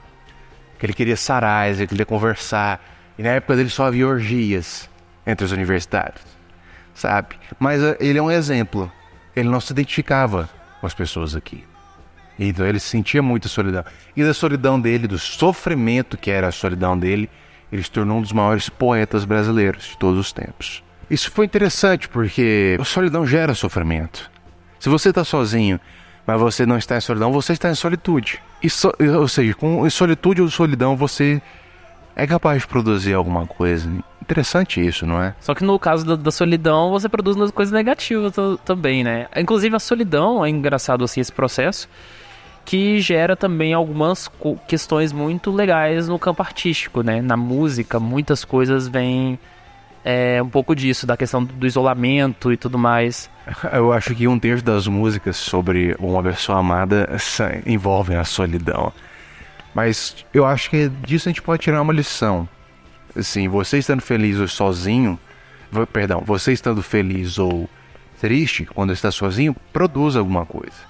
Que 0.78 0.86
ele 0.86 0.94
queria 0.94 1.18
sarais, 1.18 1.78
ele 1.80 1.88
queria 1.88 2.06
conversar. 2.06 2.82
E 3.18 3.24
na 3.24 3.30
época 3.30 3.56
dele 3.56 3.70
só 3.70 3.86
havia 3.86 4.08
orgias 4.08 4.90
entre 5.26 5.46
os 5.46 5.52
universitários, 5.52 6.22
sabe? 6.94 7.36
Mas 7.60 7.82
uh, 7.82 7.96
ele 8.00 8.18
é 8.18 8.22
um 8.22 8.32
exemplo. 8.32 8.92
Ele 9.36 9.50
não 9.50 9.60
se 9.60 9.74
identificava 9.74 10.50
com 10.80 10.88
as 10.88 10.94
pessoas 10.94 11.36
aqui. 11.36 11.64
Então 12.40 12.66
ele 12.66 12.80
sentia 12.80 13.22
muita 13.22 13.50
solidão. 13.50 13.84
E 14.16 14.24
da 14.24 14.34
solidão 14.34 14.80
dele, 14.80 15.08
do 15.08 15.20
sofrimento 15.20 16.18
que 16.18 16.32
era 16.32 16.48
a 16.48 16.52
solidão 16.52 16.98
dele, 16.98 17.30
ele 17.72 17.84
se 17.84 17.92
tornou 17.92 18.18
um 18.18 18.22
dos 18.22 18.32
maiores 18.32 18.70
poetas 18.70 19.26
brasileiros 19.26 19.84
de 19.90 19.98
todos 19.98 20.18
os 20.18 20.32
tempos. 20.32 20.82
Isso 21.10 21.30
foi 21.32 21.46
interessante 21.46 22.08
porque 22.08 22.78
a 22.80 22.86
solidão 22.86 23.26
gera 23.28 23.54
sofrimento. 23.54 24.32
Se 24.80 24.88
você 24.88 25.10
está 25.10 25.26
sozinho, 25.26 25.80
mas 26.30 26.40
você 26.40 26.64
não 26.64 26.78
está 26.78 26.96
em 26.96 27.02
solidão, 27.02 27.32
você 27.32 27.54
está 27.54 27.72
em 27.72 27.74
solitude. 27.76 28.40
E 28.62 28.70
so, 28.70 28.94
ou 29.18 29.28
seja, 29.28 29.56
com 29.56 29.90
solitude 29.90 30.44
ou 30.44 30.48
solidão 30.48 30.96
você 30.96 31.42
é 32.16 32.28
capaz 32.28 32.62
de 32.62 32.68
produzir 32.68 33.16
alguma 33.16 33.48
coisa 33.48 33.90
Interessante 34.22 34.86
isso, 34.86 35.08
não 35.08 35.20
é? 35.20 35.34
Só 35.40 35.56
que 35.56 35.64
no 35.64 35.80
caso 35.80 36.06
da, 36.06 36.16
da 36.16 36.30
solidão, 36.30 36.92
você 36.92 37.10
produz 37.10 37.36
umas 37.36 37.50
coisas 37.50 37.72
negativas 37.74 38.36
também, 38.64 39.04
né? 39.04 39.26
Inclusive 39.36 39.76
a 39.76 39.80
solidão, 39.80 40.46
é 40.46 40.50
engraçado 40.50 41.04
assim 41.04 41.20
esse 41.20 41.32
processo, 41.32 41.90
que 42.64 43.02
gera 43.02 43.36
também 43.36 43.74
algumas 43.74 44.30
questões 44.68 45.12
muito 45.12 45.50
legais 45.50 46.08
no 46.08 46.20
campo 46.20 46.44
artístico, 46.44 47.02
né? 47.02 47.24
Na 47.24 47.36
música, 47.36 48.00
muitas 48.00 48.46
coisas 48.46 48.88
vêm 48.88 49.40
é, 50.04 50.42
um 50.42 50.50
pouco 50.50 50.76
disso, 50.76 51.06
da 51.06 51.18
questão 51.18 51.44
do 51.44 51.68
isolamento 51.68 52.52
e 52.52 52.58
tudo 52.58 52.78
mais. 52.78 53.30
Eu 53.74 53.92
acho 53.92 54.16
que 54.16 54.28
um 54.28 54.40
terço 54.40 54.64
das 54.64 54.88
músicas 54.88 55.38
sobre 55.38 55.96
uma 56.00 56.22
pessoa 56.24 56.60
amada 56.60 57.10
envolvem 57.66 58.18
a 58.18 58.24
solidão. 58.24 58.92
Mas 59.74 60.26
eu 60.34 60.46
acho 60.46 60.70
que 60.70 60.90
disso 60.90 61.30
a 61.30 61.32
gente 61.32 61.42
pode 61.42 61.62
tirar 61.62 61.82
uma 61.82 61.94
lição. 61.94 62.50
Assim, 63.16 63.48
você 63.48 63.78
estando 63.78 64.02
feliz 64.02 64.40
ou 64.40 64.48
sozinho, 64.48 65.20
perdão, 65.94 66.24
você 66.26 66.52
estando 66.52 66.82
feliz 66.82 67.38
ou 67.38 67.70
triste 68.20 68.66
quando 68.66 68.94
está 68.94 69.12
sozinho, 69.12 69.56
produz 69.72 70.16
alguma 70.16 70.46
coisa. 70.46 70.90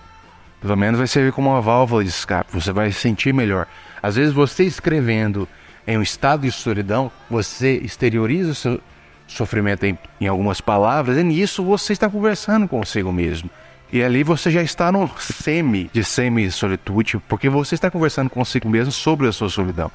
Pelo 0.62 0.76
menos 0.76 0.98
vai 0.98 1.08
servir 1.08 1.32
como 1.32 1.50
uma 1.50 1.62
válvula 1.62 2.04
de 2.04 2.10
escape, 2.10 2.52
você 2.52 2.72
vai 2.72 2.92
se 2.92 3.00
sentir 3.00 3.34
melhor. 3.34 3.68
Às 4.02 4.16
vezes 4.16 4.34
você 4.34 4.64
escrevendo 4.64 5.48
em 5.88 5.98
um 5.98 6.02
estado 6.02 6.42
de 6.42 6.52
solidão, 6.52 7.12
você 7.30 7.78
exterioriza 7.78 8.52
o 8.52 8.56
seu 8.56 8.82
sofrimento 9.30 9.86
em, 9.86 9.98
em 10.20 10.28
algumas 10.28 10.60
palavras, 10.60 11.18
e 11.18 11.24
nisso 11.24 11.64
você 11.64 11.94
está 11.94 12.10
conversando 12.10 12.68
consigo 12.68 13.12
mesmo. 13.12 13.50
E 13.92 14.04
ali 14.04 14.24
você 14.24 14.52
já 14.52 14.62
está 14.62 14.92
no 14.92 15.10
semi 15.18 15.90
de 15.92 16.04
semi-solitude, 16.04 17.20
porque 17.28 17.50
você 17.50 17.76
está 17.76 17.90
conversando 17.90 18.30
consigo 18.30 18.70
mesmo 18.70 18.92
sobre 18.92 19.28
a 19.28 19.32
sua 19.32 19.50
solidão. 19.50 19.92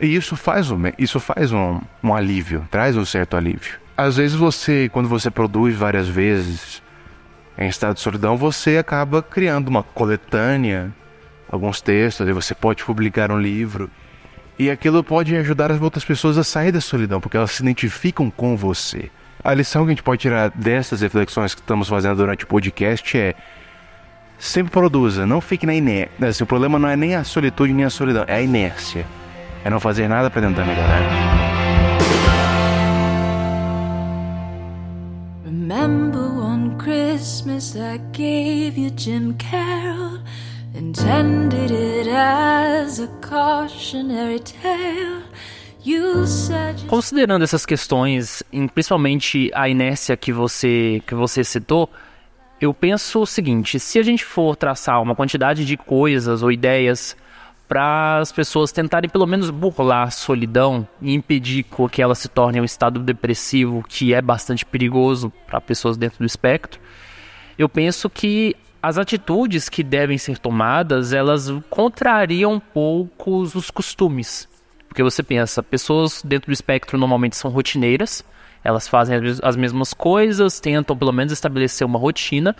E 0.00 0.14
isso 0.14 0.36
faz 0.36 0.70
um, 0.70 0.78
isso 0.98 1.18
faz 1.18 1.52
um, 1.52 1.80
um 2.02 2.14
alívio, 2.14 2.66
traz 2.70 2.96
um 2.96 3.04
certo 3.04 3.36
alívio. 3.36 3.78
Às 3.96 4.16
vezes 4.16 4.36
você, 4.36 4.90
quando 4.90 5.08
você 5.08 5.30
produz 5.30 5.74
várias 5.74 6.06
vezes 6.06 6.82
em 7.58 7.68
estado 7.68 7.94
de 7.94 8.00
solidão, 8.00 8.36
você 8.36 8.76
acaba 8.76 9.22
criando 9.22 9.68
uma 9.68 9.82
coletânea, 9.82 10.92
alguns 11.50 11.80
textos, 11.80 12.26
aí 12.26 12.32
você 12.32 12.54
pode 12.54 12.84
publicar 12.84 13.30
um 13.30 13.40
livro. 13.40 13.90
E 14.58 14.70
aquilo 14.70 15.04
pode 15.04 15.36
ajudar 15.36 15.70
as 15.70 15.80
outras 15.80 16.04
pessoas 16.04 16.38
a 16.38 16.44
sair 16.44 16.72
da 16.72 16.80
solidão, 16.80 17.20
porque 17.20 17.36
elas 17.36 17.50
se 17.50 17.62
identificam 17.62 18.30
com 18.30 18.56
você. 18.56 19.10
A 19.44 19.52
lição 19.52 19.82
que 19.84 19.88
a 19.88 19.92
gente 19.92 20.02
pode 20.02 20.22
tirar 20.22 20.50
dessas 20.50 21.02
reflexões 21.02 21.54
que 21.54 21.60
estamos 21.60 21.88
fazendo 21.88 22.16
durante 22.16 22.44
o 22.44 22.46
podcast 22.46 23.16
é 23.18 23.34
sempre 24.38 24.72
produza, 24.72 25.26
não 25.26 25.40
fique 25.40 25.66
na 25.66 25.74
inércia. 25.74 26.28
Assim, 26.28 26.44
o 26.44 26.46
problema 26.46 26.78
não 26.78 26.88
é 26.88 26.96
nem 26.96 27.14
a 27.14 27.22
solitude 27.22 27.72
nem 27.72 27.84
a 27.84 27.90
solidão, 27.90 28.24
é 28.26 28.36
a 28.36 28.42
inércia. 28.42 29.06
É 29.62 29.68
não 29.68 29.78
fazer 29.78 30.08
nada 30.08 30.30
para 30.30 30.42
tentar 30.42 30.64
melhorar. 30.64 31.02
Remember 35.44 36.20
one 36.20 36.76
Christmas 36.78 37.74
I 37.76 38.00
gave 38.12 38.80
you 38.80 38.90
Jim 38.96 39.34
Carroll 39.34 40.20
Intended 40.76 41.72
it 41.72 42.10
as 42.10 43.00
a 43.00 43.06
cautionary 43.20 44.40
tale. 44.40 45.24
Considerando 46.88 47.44
essas 47.44 47.64
questões, 47.64 48.42
principalmente 48.74 49.52
a 49.54 49.68
inércia 49.68 50.16
que 50.16 50.32
você, 50.32 51.00
que 51.06 51.14
você 51.14 51.44
citou, 51.44 51.88
eu 52.60 52.74
penso 52.74 53.20
o 53.20 53.26
seguinte: 53.26 53.78
se 53.78 53.98
a 53.98 54.02
gente 54.02 54.24
for 54.24 54.56
traçar 54.56 55.00
uma 55.00 55.14
quantidade 55.14 55.64
de 55.64 55.76
coisas 55.76 56.42
ou 56.42 56.50
ideias 56.50 57.16
para 57.68 58.18
as 58.18 58.32
pessoas 58.32 58.72
tentarem 58.72 59.08
pelo 59.08 59.26
menos 59.26 59.48
burlar 59.48 60.08
a 60.08 60.10
solidão 60.10 60.86
e 61.00 61.14
impedir 61.14 61.64
que 61.90 62.02
ela 62.02 62.16
se 62.16 62.28
torne 62.28 62.60
um 62.60 62.64
estado 62.64 62.98
depressivo 63.00 63.84
que 63.88 64.12
é 64.12 64.20
bastante 64.20 64.64
perigoso 64.64 65.32
para 65.46 65.60
pessoas 65.60 65.96
dentro 65.96 66.18
do 66.18 66.26
espectro, 66.26 66.80
eu 67.56 67.68
penso 67.68 68.10
que 68.10 68.56
as 68.82 68.98
atitudes 68.98 69.68
que 69.68 69.82
devem 69.82 70.18
ser 70.18 70.38
tomadas 70.38 71.12
elas 71.12 71.50
contrariam 71.70 72.54
um 72.54 72.60
pouco 72.60 73.38
os 73.38 73.70
costumes 73.70 74.48
porque 74.96 75.02
você 75.02 75.22
pensa, 75.22 75.62
pessoas 75.62 76.22
dentro 76.24 76.46
do 76.46 76.54
espectro 76.54 76.96
normalmente 76.96 77.36
são 77.36 77.50
rotineiras, 77.50 78.24
elas 78.64 78.88
fazem 78.88 79.14
as 79.42 79.54
mesmas 79.54 79.92
coisas, 79.92 80.58
tentam 80.58 80.96
pelo 80.96 81.12
menos 81.12 81.34
estabelecer 81.34 81.86
uma 81.86 81.98
rotina, 81.98 82.56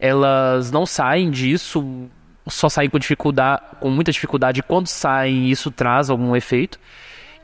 elas 0.00 0.72
não 0.72 0.84
saem 0.84 1.30
disso, 1.30 2.08
só 2.48 2.68
saem 2.68 2.90
com 2.90 2.98
dificuldade, 2.98 3.62
com 3.78 3.88
muita 3.88 4.10
dificuldade, 4.10 4.64
quando 4.64 4.88
saem 4.88 5.48
isso 5.48 5.70
traz 5.70 6.10
algum 6.10 6.34
efeito. 6.34 6.80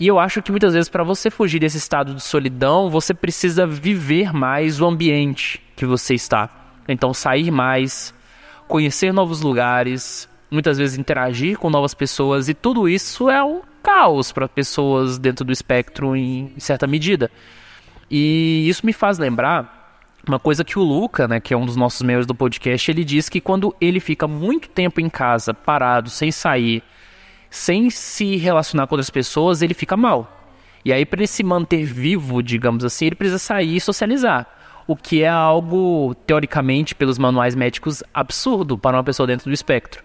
E 0.00 0.09
eu 0.09 0.18
acho 0.18 0.42
que 0.42 0.50
muitas 0.50 0.75
vezes 0.75 0.88
para 0.88 1.04
você 1.04 1.30
fugir 1.30 1.61
desse 1.61 1.78
estado 1.78 2.12
de 2.12 2.20
solidão, 2.20 2.90
você 2.90 3.14
precisa 3.14 3.64
viver 3.64 4.32
mais 4.32 4.80
o 4.80 4.87
ambiente 4.87 5.62
que 5.76 5.87
você 5.87 6.14
está. 6.14 6.59
Então 6.92 7.14
sair 7.14 7.50
mais, 7.50 8.14
conhecer 8.66 9.12
novos 9.12 9.40
lugares, 9.40 10.28
muitas 10.50 10.78
vezes 10.78 10.99
interagir 10.99 11.59
com 11.59 11.70
novas 11.70 11.94
pessoas 11.94 12.49
e 12.49 12.54
tudo 12.54 12.88
isso 12.88 13.30
é 13.30 13.42
o 13.42 13.62
caos 13.82 14.32
para 14.32 14.49
pessoas 14.49 15.18
dentro 15.18 15.44
do 15.44 15.52
espectro 15.52 16.14
em 16.16 16.52
certa 16.59 16.87
medida. 16.87 17.30
E 18.11 18.68
isso 18.68 18.85
me 18.85 18.92
faz 18.92 19.18
lembrar 19.18 19.80
uma 20.26 20.38
coisa 20.38 20.64
que 20.64 20.78
o 20.78 20.82
Luca, 20.82 21.26
né, 21.26 21.40
que 21.40 21.54
é 21.54 21.56
um 21.56 21.64
dos 21.64 21.76
nossos 21.76 22.02
membros 22.02 22.26
do 22.26 22.35
podcast, 22.35 22.90
ele 22.90 23.04
diz 23.04 23.28
que 23.28 23.40
quando 23.40 23.75
ele 23.80 24.00
fica 24.00 24.26
muito 24.26 24.68
tempo 24.68 25.00
em 25.00 25.09
casa, 25.09 25.54
parado, 25.54 26.11
sem 26.11 26.30
sair, 26.30 26.82
sem 27.49 27.88
se 27.88 28.37
relacionar 28.37 28.87
com 28.87 28.94
outras 28.94 29.11
pessoas, 29.11 29.62
ele 29.62 29.75
fica 29.75 29.97
mal. 29.97 30.37
E 30.85 30.92
aí, 30.92 31.04
para 31.04 31.20
ele 31.20 31.26
se 31.26 31.42
manter 31.42 31.85
vivo, 31.85 32.42
digamos 32.42 32.85
assim, 32.85 33.06
ele 33.06 33.14
precisa 33.14 33.38
sair 33.38 33.76
e 33.76 33.80
socializar. 33.80 34.47
O 34.90 34.97
que 34.97 35.23
é 35.23 35.28
algo, 35.28 36.16
teoricamente, 36.26 36.97
pelos 36.97 37.16
manuais 37.16 37.54
médicos, 37.54 38.02
absurdo 38.12 38.76
para 38.76 38.97
uma 38.97 39.04
pessoa 39.04 39.25
dentro 39.25 39.49
do 39.49 39.54
espectro 39.54 40.02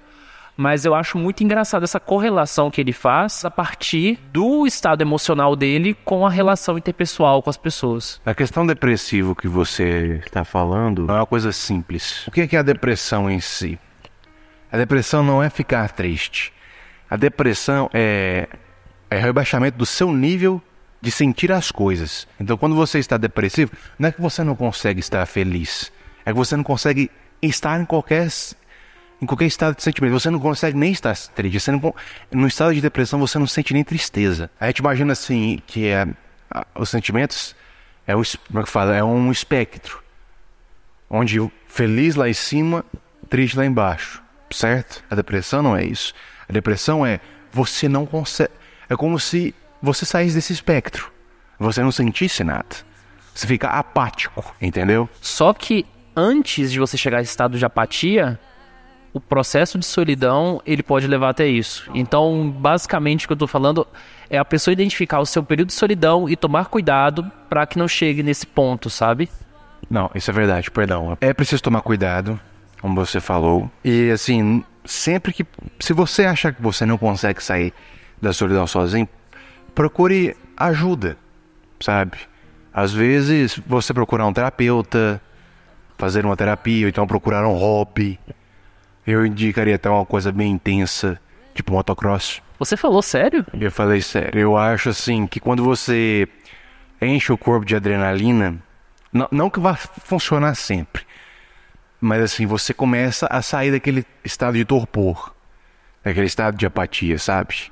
mas 0.58 0.86
eu 0.86 0.96
acho 0.96 1.18
muito 1.18 1.44
engraçado 1.44 1.84
essa 1.84 2.00
correlação 2.00 2.72
que 2.72 2.80
ele 2.80 2.94
faz 2.94 3.44
a 3.44 3.51
partir 3.51 4.18
do 4.32 4.65
estado 4.65 5.01
emocional 5.01 5.54
dele 5.56 5.94
com 6.06 6.25
a 6.25 6.30
relação 6.30 6.77
interpessoal 6.77 7.44
com 7.44 7.50
as 7.50 7.58
pessoas. 7.58 8.22
A 8.25 8.34
questão 8.34 8.65
depressiva 8.65 9.36
que 9.36 9.50
você 9.50 10.22
está 10.25 10.46
falando 10.46 11.08
não 11.08 11.15
é 11.15 11.20
uma 11.20 11.25
coisa 11.25 11.51
simples. 11.51 12.25
O 12.27 12.32
que 12.32 12.56
é 12.56 12.60
a 12.60 12.63
depressão 12.63 13.30
em 13.30 13.42
si? 13.42 13.77
A 14.72 14.77
depressão 14.77 15.24
não 15.24 15.44
é 15.44 15.50
ficar 15.50 15.92
triste. 15.92 16.54
A 17.10 17.18
depressão 17.18 17.89
é, 17.94 18.48
é 19.10 19.18
rebaixamento 19.18 19.77
do 19.77 19.86
seu 19.86 20.13
nível 20.13 20.62
de 21.02 21.12
sentir 21.12 21.52
as 21.52 21.72
coisas. 21.72 22.28
Então, 22.40 22.58
quando 22.58 22.75
você 22.75 23.00
está 23.00 23.18
depressivo, 23.18 23.72
não 23.98 24.10
é 24.10 24.12
que 24.12 24.22
você 24.22 24.44
não 24.44 24.56
consegue 24.56 25.00
estar 25.00 25.25
feliz, 25.25 25.92
é 26.25 26.32
que 26.32 26.38
você 26.38 26.56
não 26.56 26.64
consegue 26.64 27.12
estar 27.42 27.80
em 27.80 27.86
qualquer 27.86 28.28
em 29.22 29.25
qualquer 29.25 29.46
estado 29.46 29.75
de 29.75 29.84
sentimento. 29.84 30.14
Você 30.14 30.30
não 30.30 30.40
consegue 30.40 30.78
nem 30.78 30.92
estar 30.92 31.16
triste. 31.16 31.60
Você 31.60 31.72
não, 31.72 31.96
no 32.32 32.48
estado 32.48 32.74
de 32.74 32.82
depressão 32.82 33.20
você 33.20 33.40
não 33.40 33.48
sente 33.48 33.74
nem 33.74 33.84
tristeza. 33.84 34.50
Aí 34.60 34.68
gente 34.68 34.80
imagina 34.80 35.14
assim 35.14 35.62
que 35.66 35.88
é, 35.88 36.06
os 36.75 36.90
sentimentos 36.90 37.56
é, 38.08 38.16
o, 38.16 38.22
como 38.48 38.60
é, 38.60 38.64
que 38.64 38.70
fala? 38.70 38.96
é 38.96 39.04
um 39.04 39.32
espectro. 39.32 40.04
Onde 41.10 41.40
feliz 41.68 42.16
lá 42.16 42.30
em 42.30 42.34
cima, 42.34 42.86
triste 43.30 43.58
lá 43.58 43.66
embaixo. 43.66 44.22
Certo? 44.52 45.04
A 45.10 45.16
depressão 45.16 45.62
não 45.62 45.75
é 45.75 45.84
isso. 45.84 46.14
A 46.48 46.54
depressão 46.54 47.06
é 47.06 47.20
você 47.52 47.90
não 47.90 48.06
consegue. 48.06 48.52
É 48.90 48.96
como 48.96 49.20
se 49.20 49.56
você 49.82 50.05
saísse 50.05 50.36
desse 50.36 50.53
espectro. 50.53 51.12
Você 51.60 51.82
não 51.82 51.91
sentisse 51.91 52.44
nada. 52.44 52.75
Você 53.34 53.48
fica 53.48 53.67
apático, 53.70 54.55
entendeu? 54.62 55.10
Só 55.22 55.53
que 55.53 55.86
antes 56.15 56.72
de 56.72 56.79
você 56.79 56.98
chegar 56.98 57.17
a 57.17 57.22
esse 57.22 57.32
estado 57.32 57.58
de 57.58 57.65
apatia, 57.65 58.39
o 59.13 59.20
processo 59.20 59.77
de 59.77 59.86
solidão 59.86 60.62
ele 60.65 60.84
pode 60.84 61.08
levar 61.08 61.29
até 61.29 61.48
isso. 61.48 61.89
Então, 61.94 62.50
basicamente, 62.50 63.25
o 63.25 63.27
que 63.27 63.34
eu 63.34 63.36
estou 63.36 63.48
falando 63.48 63.88
é 64.29 64.38
a 64.38 64.46
pessoa 64.46 64.74
identificar 64.74 65.20
o 65.20 65.25
seu 65.25 65.44
período 65.44 65.67
de 65.67 65.74
solidão 65.74 66.29
e 66.29 66.36
tomar 66.36 66.65
cuidado 66.65 67.29
para 67.50 67.65
que 67.65 67.77
não 67.77 67.88
chegue 67.88 68.24
nesse 68.24 68.46
ponto, 68.46 68.89
sabe? 68.89 69.29
Não, 69.89 70.10
isso 70.15 70.29
é 70.29 70.34
verdade, 70.34 70.72
perdão. 70.72 71.17
É 71.22 71.34
preciso 71.34 71.62
tomar 71.62 71.82
cuidado, 71.82 72.39
como 72.82 72.96
você 72.96 73.20
falou. 73.20 73.70
E 73.84 74.10
assim, 74.12 74.63
sempre 74.84 75.32
que. 75.32 75.46
Se 75.79 75.94
você 75.94 76.25
achar 76.25 76.53
que 76.53 76.62
você 76.62 76.86
não 76.86 76.98
consegue 76.98 77.44
sair 77.44 77.74
da 78.22 78.34
solidão 78.34 78.65
sozinho, 78.65 79.08
procure 79.75 80.36
ajuda, 80.58 81.17
sabe? 81.79 82.17
Às 82.74 82.91
vezes 82.94 83.60
você 83.67 83.94
procurar 83.94 84.25
um 84.25 84.34
terapeuta, 84.34 85.22
fazer 85.98 86.25
uma 86.25 86.36
terapia, 86.36 86.86
ou 86.86 86.89
então 86.89 87.05
procurar 87.05 87.46
um 87.46 87.53
hobby 87.53 88.20
eu 89.05 89.25
indicaria 89.25 89.75
até 89.75 89.89
uma 89.89 90.05
coisa 90.05 90.32
bem 90.32 90.51
intensa, 90.51 91.20
tipo 91.53 91.72
motocross. 91.72 92.41
Você 92.58 92.75
falou 92.75 93.01
sério? 93.01 93.46
Eu 93.53 93.72
falei 93.72 94.01
sério. 94.01 94.39
Eu 94.39 94.58
acho 94.58 94.89
assim 94.89 95.27
que 95.27 95.39
quando 95.39 95.63
você 95.63 96.27
enche 97.01 97.32
o 97.32 97.38
corpo 97.38 97.65
de 97.65 97.75
adrenalina, 97.75 98.58
não, 99.13 99.27
não 99.32 99.50
que 99.50 99.60
vá 99.60 99.75
funcionar 99.75 100.55
sempre, 100.55 101.05
mas 102.01 102.22
assim, 102.22 102.46
você 102.46 102.74
começa 102.74 103.27
a 103.27 103.41
sair 103.41 103.72
daquele 103.72 104.05
estado 104.24 104.58
de 104.58 104.65
torpor, 104.65 105.36
daquele 106.03 106.25
estado 106.25 106.58
de 106.58 106.65
apatia, 106.65 107.20
sabe? 107.20 107.72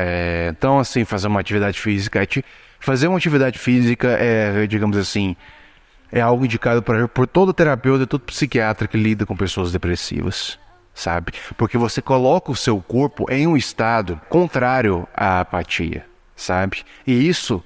É, 0.00 0.48
então, 0.56 0.78
assim, 0.78 1.04
fazer 1.04 1.26
uma 1.26 1.40
atividade 1.40 1.80
física 1.80 2.26
Fazer 2.78 3.08
uma 3.08 3.18
atividade 3.18 3.58
física 3.58 4.08
é, 4.08 4.64
digamos 4.66 4.96
assim, 4.96 5.34
é 6.12 6.20
algo 6.20 6.44
indicado 6.44 6.80
por, 6.80 7.08
por 7.08 7.26
todo 7.26 7.52
terapeuta 7.52 8.04
e 8.04 8.06
todo 8.06 8.20
psiquiatra 8.20 8.86
que 8.86 8.96
lida 8.96 9.26
com 9.26 9.36
pessoas 9.36 9.72
depressivas, 9.72 10.56
sabe? 10.94 11.32
Porque 11.56 11.76
você 11.76 12.00
coloca 12.00 12.52
o 12.52 12.56
seu 12.56 12.80
corpo 12.80 13.26
em 13.28 13.48
um 13.48 13.56
estado 13.56 14.20
contrário 14.28 15.08
à 15.12 15.40
apatia, 15.40 16.06
sabe? 16.36 16.84
E 17.04 17.28
isso 17.28 17.62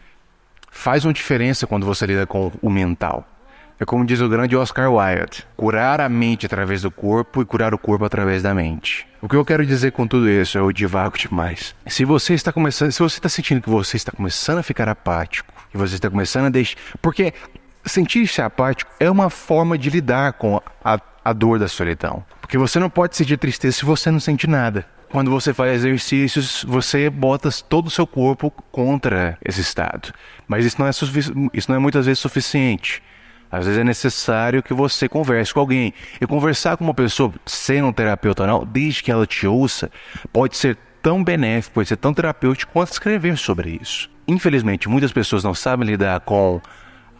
faz 0.70 1.04
uma 1.04 1.12
diferença 1.12 1.66
quando 1.66 1.84
você 1.84 2.06
lida 2.06 2.26
com 2.26 2.50
o 2.62 2.70
mental. 2.70 3.28
É 3.78 3.84
como 3.84 4.06
diz 4.06 4.20
o 4.20 4.28
grande 4.28 4.56
Oscar 4.56 4.90
Wilde: 4.90 5.46
curar 5.56 6.00
a 6.00 6.08
mente 6.08 6.46
através 6.46 6.82
do 6.82 6.90
corpo 6.90 7.42
e 7.42 7.44
curar 7.44 7.74
o 7.74 7.78
corpo 7.78 8.04
através 8.04 8.42
da 8.42 8.54
mente. 8.54 9.06
O 9.22 9.28
que 9.28 9.36
eu 9.36 9.44
quero 9.44 9.64
dizer 9.64 9.92
com 9.92 10.04
tudo 10.04 10.28
isso, 10.28 10.58
eu 10.58 10.72
divago 10.72 11.16
demais. 11.16 11.76
Se 11.86 12.04
você 12.04 12.34
está 12.34 12.52
começando, 12.52 12.90
se 12.90 12.98
você 12.98 13.18
está 13.18 13.28
sentindo 13.28 13.62
que 13.62 13.70
você 13.70 13.96
está 13.96 14.10
começando 14.10 14.58
a 14.58 14.64
ficar 14.64 14.88
apático, 14.88 15.52
e 15.72 15.78
você 15.78 15.94
está 15.94 16.10
começando 16.10 16.46
a 16.46 16.48
deixar. 16.48 16.76
Porque 17.00 17.32
sentir-se 17.84 18.42
apático 18.42 18.90
é 18.98 19.08
uma 19.08 19.30
forma 19.30 19.78
de 19.78 19.90
lidar 19.90 20.32
com 20.32 20.60
a, 20.84 21.00
a 21.24 21.32
dor 21.32 21.60
da 21.60 21.68
solidão. 21.68 22.24
Porque 22.40 22.58
você 22.58 22.80
não 22.80 22.90
pode 22.90 23.16
sentir 23.16 23.38
tristeza 23.38 23.78
se 23.78 23.84
você 23.84 24.10
não 24.10 24.20
sente 24.20 24.48
nada. 24.48 24.84
Quando 25.08 25.30
você 25.30 25.54
faz 25.54 25.72
exercícios, 25.72 26.64
você 26.66 27.10
bota 27.10 27.48
todo 27.68 27.86
o 27.86 27.90
seu 27.90 28.06
corpo 28.06 28.50
contra 28.72 29.38
esse 29.44 29.60
estado. 29.60 30.12
Mas 30.48 30.64
isso 30.64 30.80
não 30.80 30.86
é, 30.88 30.90
isso 31.52 31.70
não 31.70 31.76
é 31.76 31.78
muitas 31.78 32.06
vezes 32.06 32.18
suficiente. 32.18 33.02
Às 33.52 33.66
vezes 33.66 33.78
é 33.78 33.84
necessário 33.84 34.62
que 34.62 34.72
você 34.72 35.06
converse 35.06 35.52
com 35.52 35.60
alguém. 35.60 35.92
E 36.18 36.26
conversar 36.26 36.78
com 36.78 36.84
uma 36.84 36.94
pessoa, 36.94 37.30
sendo 37.44 37.88
um 37.88 37.92
terapeuta 37.92 38.44
ou 38.44 38.48
não, 38.48 38.64
desde 38.64 39.02
que 39.02 39.12
ela 39.12 39.26
te 39.26 39.46
ouça, 39.46 39.90
pode 40.32 40.56
ser 40.56 40.78
tão 41.02 41.22
benéfico, 41.22 41.74
pode 41.74 41.88
ser 41.88 41.98
tão 41.98 42.14
terapêutico 42.14 42.72
quanto 42.72 42.92
escrever 42.92 43.36
sobre 43.36 43.78
isso. 43.82 44.10
Infelizmente, 44.26 44.88
muitas 44.88 45.12
pessoas 45.12 45.44
não 45.44 45.52
sabem 45.52 45.86
lidar 45.86 46.20
com 46.20 46.62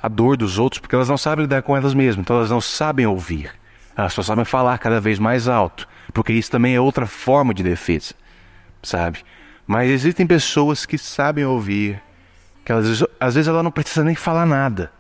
a 0.03 0.09
dor 0.09 0.39
dos 0.39 0.59
outros 0.59 0.81
porque 0.81 0.95
elas 0.95 1.09
não 1.09 1.19
sabem 1.19 1.45
lidar 1.45 1.61
com 1.61 1.77
elas 1.77 1.93
mesmas, 1.93 2.25
então 2.25 2.37
elas 2.37 2.51
não 2.51 2.63
sabem 2.63 3.05
ouvir. 3.05 3.51
Elas 3.95 4.15
só 4.15 4.23
sabem 4.23 4.47
falar 4.47 4.79
cada 4.79 5.03
vez 5.03 5.19
mais 5.19 5.49
alto, 5.49 5.87
porque 6.15 6.33
isso 6.33 6.51
também 6.51 6.75
é 6.75 6.81
outra 6.81 7.05
forma 7.05 7.53
de 7.53 7.63
defesa, 7.63 8.15
sabe? 8.83 9.19
Mas 9.67 9.91
existem 9.91 10.27
pessoas 10.27 10.87
que 10.87 10.97
sabem 10.97 11.45
ouvir, 11.45 12.01
que 12.65 12.73
elas, 12.73 13.05
às 13.21 13.35
vezes 13.35 13.49
ela 13.49 13.63
não 13.63 13.71
precisa 13.71 14.03
nem 14.03 14.15
falar 14.15 14.47
nada. 14.47 14.91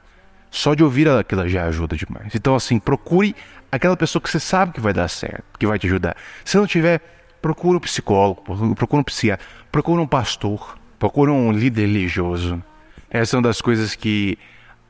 Só 0.52 0.74
de 0.74 0.84
ouvir 0.84 1.08
aquilo 1.08 1.48
já 1.48 1.64
ajuda 1.64 1.96
demais. 1.96 2.34
Então, 2.34 2.54
assim, 2.54 2.78
procure 2.78 3.34
aquela 3.72 3.96
pessoa 3.96 4.20
que 4.20 4.28
você 4.28 4.38
sabe 4.38 4.72
que 4.72 4.80
vai 4.82 4.92
dar 4.92 5.08
certo, 5.08 5.42
que 5.58 5.66
vai 5.66 5.78
te 5.78 5.86
ajudar. 5.86 6.14
Se 6.44 6.58
não 6.58 6.66
tiver, 6.66 7.00
procure 7.40 7.78
um 7.78 7.80
psicólogo, 7.80 8.42
procure 8.74 9.00
um 9.00 9.02
psiquiatra, 9.02 9.46
procure 9.72 10.02
um 10.02 10.06
pastor, 10.06 10.78
procure 10.98 11.30
um 11.30 11.50
líder 11.50 11.86
religioso. 11.86 12.62
Essa 13.10 13.34
é 13.34 13.38
uma 13.38 13.44
das 13.44 13.62
coisas 13.62 13.94
que 13.94 14.38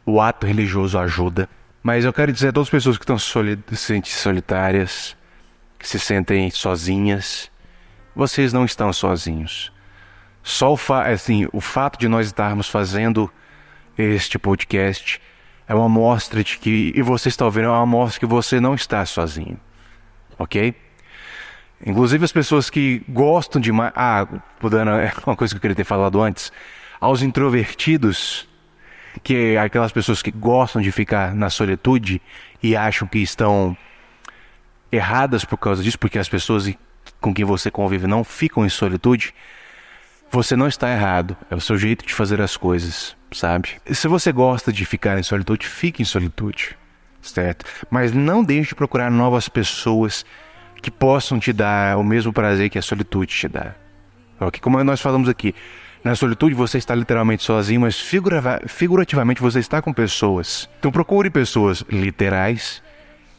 o 0.04 0.20
ato 0.20 0.48
religioso 0.48 0.98
ajuda. 0.98 1.48
Mas 1.80 2.04
eu 2.04 2.12
quero 2.12 2.32
dizer 2.32 2.48
a 2.48 2.52
todas 2.52 2.66
as 2.66 2.70
pessoas 2.70 2.98
que 2.98 3.04
estão 3.04 3.16
soli 3.16 3.56
solitárias, 4.04 5.16
que 5.78 5.86
se 5.86 6.00
sentem 6.00 6.50
sozinhas, 6.50 7.52
vocês 8.16 8.52
não 8.52 8.64
estão 8.64 8.92
sozinhos. 8.92 9.72
Só 10.42 10.72
o, 10.72 10.76
fa 10.76 11.08
assim, 11.08 11.46
o 11.52 11.60
fato 11.60 12.00
de 12.00 12.08
nós 12.08 12.26
estarmos 12.26 12.68
fazendo 12.68 13.30
este 13.96 14.40
podcast 14.40 15.20
é 15.72 15.74
uma 15.74 15.86
amostra 15.86 16.44
de 16.44 16.58
que, 16.58 16.92
e 16.94 17.00
você 17.00 17.30
está 17.30 17.46
ouvindo, 17.46 17.64
é 17.64 17.68
uma 17.70 17.80
amostra 17.80 18.20
que 18.20 18.26
você 18.26 18.60
não 18.60 18.74
está 18.74 19.06
sozinho. 19.06 19.58
Ok? 20.38 20.74
Inclusive 21.86 22.22
as 22.22 22.30
pessoas 22.30 22.68
que 22.68 23.02
gostam 23.08 23.58
de 23.58 23.72
mais. 23.72 23.90
Ah, 23.96 24.28
mudando, 24.60 24.90
é 25.00 25.10
uma 25.26 25.34
coisa 25.34 25.54
que 25.54 25.56
eu 25.56 25.60
queria 25.62 25.74
ter 25.74 25.84
falado 25.84 26.20
antes. 26.20 26.52
Aos 27.00 27.22
introvertidos, 27.22 28.46
que 29.22 29.54
é 29.54 29.58
aquelas 29.58 29.90
pessoas 29.92 30.20
que 30.20 30.30
gostam 30.30 30.82
de 30.82 30.92
ficar 30.92 31.34
na 31.34 31.48
solitude 31.48 32.20
e 32.62 32.76
acham 32.76 33.08
que 33.08 33.20
estão 33.20 33.74
erradas 34.92 35.42
por 35.42 35.56
causa 35.56 35.82
disso, 35.82 35.98
porque 35.98 36.18
as 36.18 36.28
pessoas 36.28 36.70
com 37.18 37.32
quem 37.32 37.46
você 37.46 37.70
convive 37.70 38.06
não 38.06 38.22
ficam 38.22 38.66
em 38.66 38.68
solitude, 38.68 39.34
você 40.32 40.56
não 40.56 40.66
está 40.66 40.90
errado. 40.90 41.36
É 41.50 41.54
o 41.54 41.60
seu 41.60 41.76
jeito 41.76 42.04
de 42.04 42.14
fazer 42.14 42.40
as 42.40 42.56
coisas, 42.56 43.14
sabe? 43.30 43.76
Se 43.92 44.08
você 44.08 44.32
gosta 44.32 44.72
de 44.72 44.84
ficar 44.86 45.18
em 45.18 45.22
solitude, 45.22 45.66
fique 45.66 46.02
em 46.02 46.06
solitude, 46.06 46.76
certo? 47.20 47.66
Mas 47.90 48.12
não 48.12 48.42
deixe 48.42 48.70
de 48.70 48.74
procurar 48.74 49.10
novas 49.10 49.48
pessoas 49.48 50.24
que 50.80 50.90
possam 50.90 51.38
te 51.38 51.52
dar 51.52 51.96
o 51.98 52.02
mesmo 52.02 52.32
prazer 52.32 52.70
que 52.70 52.78
a 52.78 52.82
solitude 52.82 53.32
te 53.32 53.46
dá. 53.46 53.74
Ok? 54.40 54.58
Como 54.60 54.82
nós 54.82 55.00
falamos 55.00 55.28
aqui, 55.28 55.54
na 56.02 56.16
solitude 56.16 56.54
você 56.54 56.78
está 56.78 56.94
literalmente 56.94 57.44
sozinho, 57.44 57.82
mas 57.82 57.96
figurativamente 58.66 59.40
você 59.40 59.60
está 59.60 59.80
com 59.80 59.92
pessoas. 59.92 60.68
Então 60.80 60.90
procure 60.90 61.30
pessoas 61.30 61.84
literais 61.88 62.82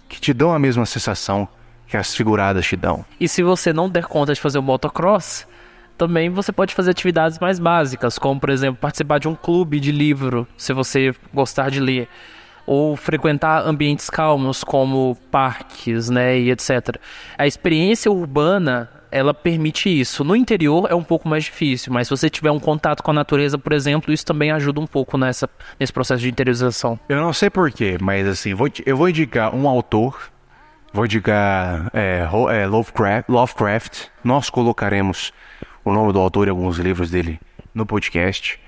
que 0.07 0.21
te 0.21 0.31
dão 0.31 0.53
a 0.53 0.59
mesma 0.59 0.85
sensação 0.85 1.47
que 1.87 1.97
as 1.97 2.15
figuradas 2.15 2.65
te 2.65 2.77
dão. 2.77 3.03
E 3.19 3.27
se 3.27 3.43
você 3.43 3.73
não 3.73 3.89
der 3.89 4.05
conta 4.05 4.33
de 4.33 4.39
fazer 4.39 4.59
o 4.59 4.63
motocross, 4.63 5.45
também 6.07 6.29
você 6.29 6.51
pode 6.51 6.73
fazer 6.73 6.91
atividades 6.91 7.39
mais 7.39 7.59
básicas, 7.59 8.19
como 8.19 8.39
por 8.39 8.49
exemplo 8.49 8.79
participar 8.81 9.19
de 9.19 9.27
um 9.27 9.35
clube 9.35 9.79
de 9.79 9.91
livro, 9.91 10.45
se 10.57 10.73
você 10.73 11.15
gostar 11.33 11.69
de 11.69 11.79
ler, 11.79 12.09
ou 12.65 12.97
frequentar 12.97 13.65
ambientes 13.65 14.09
calmos 14.09 14.63
como 14.63 15.17
parques, 15.31 16.09
né, 16.09 16.37
e 16.37 16.51
etc. 16.51 16.97
A 17.37 17.47
experiência 17.47 18.11
urbana 18.11 18.89
ela 19.09 19.33
permite 19.33 19.87
isso. 19.87 20.23
No 20.23 20.35
interior 20.35 20.87
é 20.89 20.95
um 20.95 21.03
pouco 21.03 21.29
mais 21.29 21.45
difícil, 21.45 21.93
mas 21.93 22.07
se 22.07 22.11
você 22.11 22.29
tiver 22.29 22.51
um 22.51 22.59
contato 22.59 23.01
com 23.01 23.11
a 23.11 23.13
natureza, 23.13 23.57
por 23.57 23.71
exemplo, 23.71 24.11
isso 24.11 24.25
também 24.25 24.51
ajuda 24.51 24.81
um 24.81 24.87
pouco 24.87 25.17
nessa, 25.17 25.47
nesse 25.79 25.93
processo 25.93 26.21
de 26.21 26.29
interiorização. 26.29 26.99
Eu 27.07 27.21
não 27.21 27.31
sei 27.31 27.49
porquê, 27.49 27.97
mas 28.01 28.27
assim, 28.27 28.53
vou, 28.53 28.67
eu 28.85 28.97
vou 28.97 29.07
indicar 29.07 29.55
um 29.55 29.69
autor, 29.69 30.19
vou 30.91 31.05
indicar 31.05 31.91
é, 31.93 32.27
é, 32.49 32.65
Lovecraft, 32.65 33.29
Lovecraft. 33.29 34.07
Nós 34.23 34.49
colocaremos 34.49 35.31
o 35.83 35.91
nome 35.91 36.13
do 36.13 36.19
autor 36.19 36.47
e 36.47 36.49
alguns 36.49 36.77
livros 36.77 37.09
dele 37.09 37.39
no 37.73 37.85
podcast. 37.85 38.59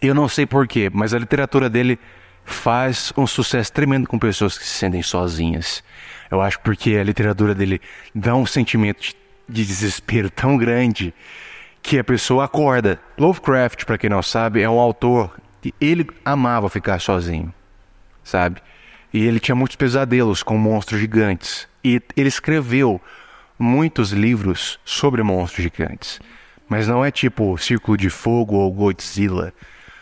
Eu 0.00 0.14
não 0.14 0.28
sei 0.28 0.46
porquê, 0.46 0.90
mas 0.92 1.14
a 1.14 1.18
literatura 1.18 1.70
dele 1.70 1.98
faz 2.44 3.12
um 3.16 3.26
sucesso 3.26 3.72
tremendo 3.72 4.06
com 4.06 4.18
pessoas 4.18 4.58
que 4.58 4.64
se 4.64 4.70
sentem 4.70 5.02
sozinhas. 5.02 5.82
Eu 6.30 6.40
acho 6.40 6.60
porque 6.60 6.96
a 6.96 7.04
literatura 7.04 7.54
dele 7.54 7.80
dá 8.14 8.34
um 8.34 8.44
sentimento 8.44 9.00
de 9.00 9.24
de 9.48 9.64
desespero 9.64 10.30
tão 10.30 10.56
grande 10.56 11.14
que 11.82 11.98
a 11.98 12.04
pessoa 12.04 12.44
acorda. 12.44 13.00
Lovecraft, 13.18 13.84
para 13.84 13.98
quem 13.98 14.10
não 14.10 14.22
sabe, 14.22 14.62
é 14.62 14.68
um 14.68 14.78
autor 14.78 15.34
que 15.60 15.74
ele 15.80 16.06
amava 16.24 16.68
ficar 16.68 17.00
sozinho, 17.00 17.52
sabe? 18.22 18.60
E 19.12 19.24
ele 19.24 19.38
tinha 19.38 19.54
muitos 19.54 19.76
pesadelos 19.76 20.42
com 20.42 20.58
monstros 20.58 21.00
gigantes. 21.00 21.68
E 21.82 22.00
ele 22.16 22.28
escreveu 22.28 23.00
muitos 23.58 24.12
livros 24.12 24.78
sobre 24.84 25.22
monstros 25.22 25.64
gigantes. 25.64 26.20
Mas 26.68 26.88
não 26.88 27.04
é 27.04 27.10
tipo 27.10 27.56
Círculo 27.58 27.96
de 27.96 28.10
Fogo 28.10 28.56
ou 28.56 28.72
Godzilla. 28.72 29.52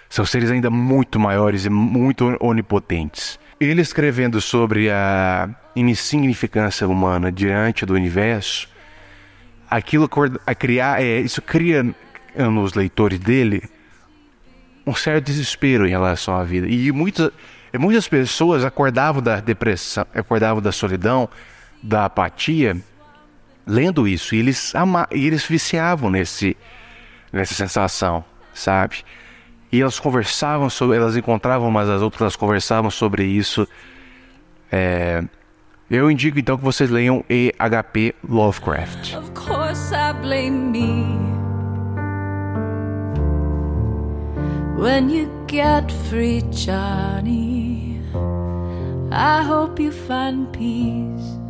São 0.09 0.25
seres 0.25 0.51
ainda 0.51 0.71
muito 0.71 1.19
maiores 1.19 1.65
e 1.65 1.71
muito 1.71 2.37
onipotentes. 2.41 3.39
Ele 3.59 3.81
escrevendo 3.81 4.41
sobre 4.41 4.91
a 4.91 5.49
insignificância 5.75 6.87
humana 6.87 7.31
diante 7.33 7.87
do 7.87 7.95
universo, 7.95 8.69
aquilo 9.71 10.09
a 10.47 10.55
criar, 10.55 11.03
é, 11.03 11.21
isso 11.21 11.41
cria 11.41 11.95
nos 12.37 12.75
leitores 12.75 13.19
dele 13.19 13.63
um 14.87 14.95
certo 14.95 15.27
desespero 15.27 15.87
em 15.87 15.91
relação 15.91 16.35
à 16.35 16.45
vida. 16.45 16.67
E 16.69 16.91
muitas, 16.93 17.31
muitas 17.79 18.09
pessoas 18.09 18.65
acordavam 18.65 19.23
da 19.23 19.41
depressão, 19.41 20.07
acordavam 20.15 20.61
da 20.61 20.73
solidão, 20.73 21.29
da 21.83 22.05
apatia, 22.05 22.77
lendo 23.67 24.07
isso. 24.07 24.35
E 24.35 24.39
eles, 24.39 24.75
ama, 24.75 25.09
e 25.11 25.27
eles 25.27 25.45
viciavam 25.45 26.11
nesse, 26.11 26.57
nessa 27.33 27.55
sensação, 27.55 28.25
sabe? 28.53 29.05
E 29.71 29.81
elas 29.81 29.99
conversavam 29.99 30.69
sobre, 30.69 30.97
elas 30.97 31.17
encontravam 31.17 31.69
umas 31.69 31.89
as 31.89 32.03
outras, 32.03 32.21
elas 32.21 32.37
conversavam 32.37 32.91
sobre 32.91 33.25
isso. 33.25 33.67
É, 34.71 35.23
eu 35.91 36.11
indico 36.11 36.39
então 36.39 36.57
que 36.57 36.65
vocês 36.65 36.91
leiam 36.91 37.25
E.H.P. 37.29 38.15
Lovecraft. 38.29 39.15
Of 39.15 39.31
course 39.33 39.95
I 39.95 40.13
blame 40.13 40.71
me 40.71 41.33
When 44.79 45.11
you 45.11 45.31
get 45.47 45.93
free, 46.09 46.43
Johnny 46.51 48.01
I 49.13 49.43
hope 49.43 49.79
you 49.79 49.93
find 49.93 50.51
peace 50.53 51.42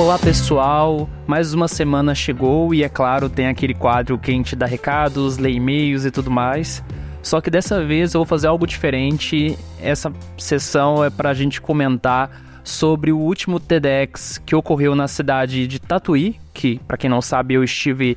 Olá 0.00 0.18
pessoal, 0.18 1.10
mais 1.26 1.52
uma 1.52 1.68
semana 1.68 2.14
chegou 2.14 2.72
e 2.72 2.82
é 2.82 2.88
claro 2.88 3.28
tem 3.28 3.48
aquele 3.48 3.74
quadro 3.74 4.18
quente 4.18 4.56
da 4.56 4.64
recados, 4.64 5.36
lê 5.36 5.50
e-mails 5.50 6.06
e 6.06 6.10
tudo 6.10 6.30
mais. 6.30 6.82
Só 7.22 7.38
que 7.38 7.50
dessa 7.50 7.84
vez 7.84 8.14
eu 8.14 8.20
vou 8.20 8.26
fazer 8.26 8.46
algo 8.46 8.66
diferente. 8.66 9.58
Essa 9.78 10.10
sessão 10.38 11.04
é 11.04 11.10
para 11.10 11.28
a 11.28 11.34
gente 11.34 11.60
comentar 11.60 12.30
sobre 12.64 13.12
o 13.12 13.18
último 13.18 13.60
TEDx 13.60 14.38
que 14.38 14.56
ocorreu 14.56 14.94
na 14.94 15.06
cidade 15.06 15.66
de 15.66 15.78
Tatuí, 15.78 16.40
que 16.54 16.78
para 16.88 16.96
quem 16.96 17.10
não 17.10 17.20
sabe 17.20 17.52
eu 17.52 17.62
estive 17.62 18.16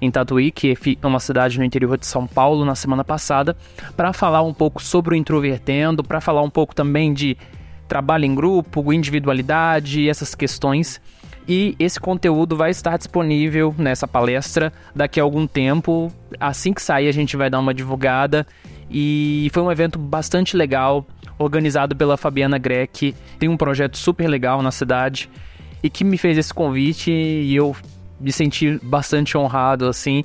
em 0.00 0.10
Tatuí, 0.10 0.50
que 0.50 0.76
é 1.00 1.06
uma 1.06 1.20
cidade 1.20 1.60
no 1.60 1.64
interior 1.64 1.96
de 1.96 2.06
São 2.06 2.26
Paulo, 2.26 2.64
na 2.64 2.74
semana 2.74 3.04
passada, 3.04 3.56
para 3.96 4.12
falar 4.12 4.42
um 4.42 4.52
pouco 4.52 4.82
sobre 4.82 5.14
o 5.14 5.16
introvertendo, 5.16 6.02
para 6.02 6.20
falar 6.20 6.42
um 6.42 6.50
pouco 6.50 6.74
também 6.74 7.14
de 7.14 7.38
trabalho 7.86 8.24
em 8.24 8.34
grupo, 8.34 8.92
individualidade, 8.92 10.08
essas 10.08 10.34
questões. 10.34 11.00
E 11.52 11.74
esse 11.80 11.98
conteúdo 11.98 12.54
vai 12.54 12.70
estar 12.70 12.96
disponível 12.96 13.74
nessa 13.76 14.06
palestra 14.06 14.72
daqui 14.94 15.18
a 15.18 15.24
algum 15.24 15.48
tempo. 15.48 16.12
Assim 16.38 16.72
que 16.72 16.80
sair, 16.80 17.08
a 17.08 17.12
gente 17.12 17.36
vai 17.36 17.50
dar 17.50 17.58
uma 17.58 17.74
divulgada. 17.74 18.46
E 18.88 19.50
foi 19.52 19.60
um 19.60 19.72
evento 19.72 19.98
bastante 19.98 20.56
legal, 20.56 21.04
organizado 21.36 21.96
pela 21.96 22.16
Fabiana 22.16 22.56
Greck. 22.56 23.16
Tem 23.36 23.48
um 23.48 23.56
projeto 23.56 23.98
super 23.98 24.28
legal 24.28 24.62
na 24.62 24.70
cidade 24.70 25.28
e 25.82 25.90
que 25.90 26.04
me 26.04 26.16
fez 26.16 26.38
esse 26.38 26.54
convite 26.54 27.10
e 27.10 27.56
eu 27.56 27.74
me 28.20 28.30
senti 28.30 28.78
bastante 28.80 29.36
honrado 29.36 29.88
assim. 29.88 30.22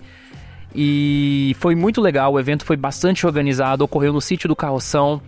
E 0.75 1.55
foi 1.59 1.73
muito 1.73 2.01
legal, 2.01 2.33
o 2.33 2.39
evento 2.39 2.63
foi 2.63 2.77
bastante 2.77 3.25
organizado, 3.25 3.83
ocorreu 3.83 4.13
no 4.13 4.21
sítio 4.21 4.47
do 4.47 4.55
Carroção, 4.55 5.19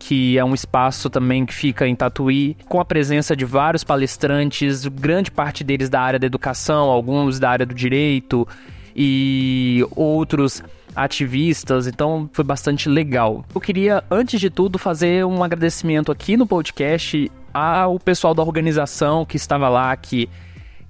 que 0.00 0.38
é 0.38 0.44
um 0.44 0.54
espaço 0.54 1.10
também 1.10 1.44
que 1.44 1.54
fica 1.54 1.86
em 1.86 1.94
Tatuí, 1.94 2.56
com 2.66 2.80
a 2.80 2.84
presença 2.84 3.36
de 3.36 3.44
vários 3.44 3.84
palestrantes, 3.84 4.86
grande 4.86 5.30
parte 5.30 5.62
deles 5.62 5.90
da 5.90 6.00
área 6.00 6.18
da 6.18 6.26
educação, 6.26 6.90
alguns 6.90 7.38
da 7.38 7.50
área 7.50 7.66
do 7.66 7.74
direito 7.74 8.48
e 8.96 9.86
outros 9.94 10.62
ativistas, 10.96 11.86
então 11.86 12.28
foi 12.32 12.44
bastante 12.44 12.88
legal. 12.88 13.44
Eu 13.54 13.60
queria, 13.60 14.02
antes 14.10 14.40
de 14.40 14.48
tudo, 14.48 14.78
fazer 14.78 15.24
um 15.26 15.44
agradecimento 15.44 16.10
aqui 16.10 16.36
no 16.36 16.46
podcast 16.46 17.30
ao 17.52 18.00
pessoal 18.00 18.34
da 18.34 18.42
organização 18.42 19.26
que 19.26 19.36
estava 19.36 19.68
lá, 19.68 19.94
que 19.96 20.28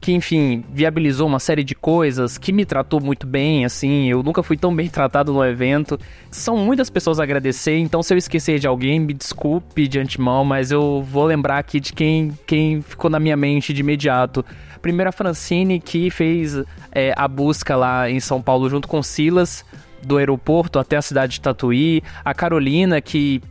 que 0.01 0.13
enfim 0.13 0.65
viabilizou 0.73 1.27
uma 1.27 1.39
série 1.39 1.63
de 1.63 1.75
coisas, 1.75 2.39
que 2.39 2.53
me 2.53 2.65
tratou 2.65 3.01
muito 3.01 3.27
bem, 3.27 3.65
assim, 3.65 4.09
eu 4.09 4.23
nunca 4.23 4.43
fui 4.43 4.57
tão 4.57 4.75
bem 4.75 4.89
tratado 4.91 5.33
no 5.33 5.45
evento. 5.45 5.99
São 6.31 6.57
muitas 6.57 6.89
pessoas 6.89 7.21
a 7.21 7.23
agradecer, 7.23 7.77
então 7.77 8.03
se 8.03 8.15
eu 8.15 8.19
esquecer 8.19 8.59
de 8.59 8.67
alguém, 8.67 8.99
me 8.99 9.13
desculpe 9.13 9.87
de 9.87 9.99
antemão, 9.99 10.45
mas 10.45 10.71
eu 10.71 11.03
vou 11.03 11.25
lembrar 11.25 11.59
aqui 11.59 11.79
de 11.79 11.93
quem, 11.93 12.33
quem 12.47 12.81
ficou 12.81 13.11
na 13.11 13.21
minha 13.21 13.37
mente 13.37 13.73
de 13.73 13.81
imediato. 13.81 14.45
Primeiro 14.81 15.11
a 15.11 15.13
Francine, 15.13 15.79
que 15.79 16.11
fez 16.11 16.57
é, 16.93 17.13
a 17.15 17.29
busca 17.29 17.77
lá 17.77 18.11
em 18.11 18.19
São 18.19 18.41
Paulo 18.41 18.71
junto 18.71 18.89
com 18.89 19.03
Silas, 19.03 19.65
do 20.03 20.17
aeroporto 20.17 20.79
até 20.79 20.97
a 20.97 21.03
cidade 21.03 21.35
de 21.35 21.41
Tatuí. 21.43 22.03
A 22.25 22.33
Carolina, 22.33 23.01
que 23.03 23.43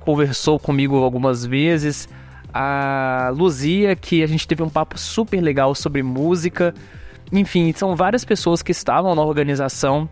conversou 0.00 0.58
comigo 0.58 0.96
algumas 0.96 1.46
vezes 1.46 2.06
a 2.54 3.32
Luzia, 3.34 3.96
que 3.96 4.22
a 4.22 4.26
gente 4.28 4.46
teve 4.46 4.62
um 4.62 4.70
papo 4.70 4.96
super 4.96 5.40
legal 5.40 5.74
sobre 5.74 6.04
música. 6.04 6.72
Enfim, 7.32 7.72
são 7.74 7.96
várias 7.96 8.24
pessoas 8.24 8.62
que 8.62 8.70
estavam 8.70 9.12
na 9.16 9.22
organização. 9.22 10.08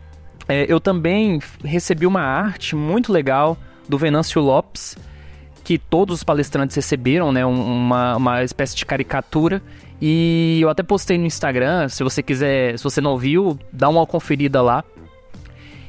É, 0.48 0.66
eu 0.68 0.81
também 0.81 1.38
recebi 1.62 2.05
uma 2.05 2.22
arte 2.22 2.74
muito 2.74 3.12
legal 3.12 3.57
do 3.88 3.96
Venâncio 3.96 4.42
Lopes, 4.42 4.96
que 5.62 5.78
todos 5.78 6.16
os 6.16 6.24
palestrantes 6.24 6.74
receberam, 6.74 7.31
né? 7.31 7.46
Uma, 7.46 8.16
uma 8.16 8.42
espécie 8.42 8.74
de 8.74 8.85
caricatura. 8.85 9.62
E 10.00 10.59
eu 10.61 10.68
até 10.68 10.83
postei 10.83 11.16
no 11.16 11.26
Instagram, 11.26 11.88
se 11.88 12.02
você 12.02 12.24
quiser, 12.24 12.76
se 12.76 12.83
você 12.83 13.00
não 13.00 13.16
viu, 13.16 13.57
dá 13.72 13.88
uma 13.88 14.05
conferida 14.05 14.61
lá. 14.61 14.83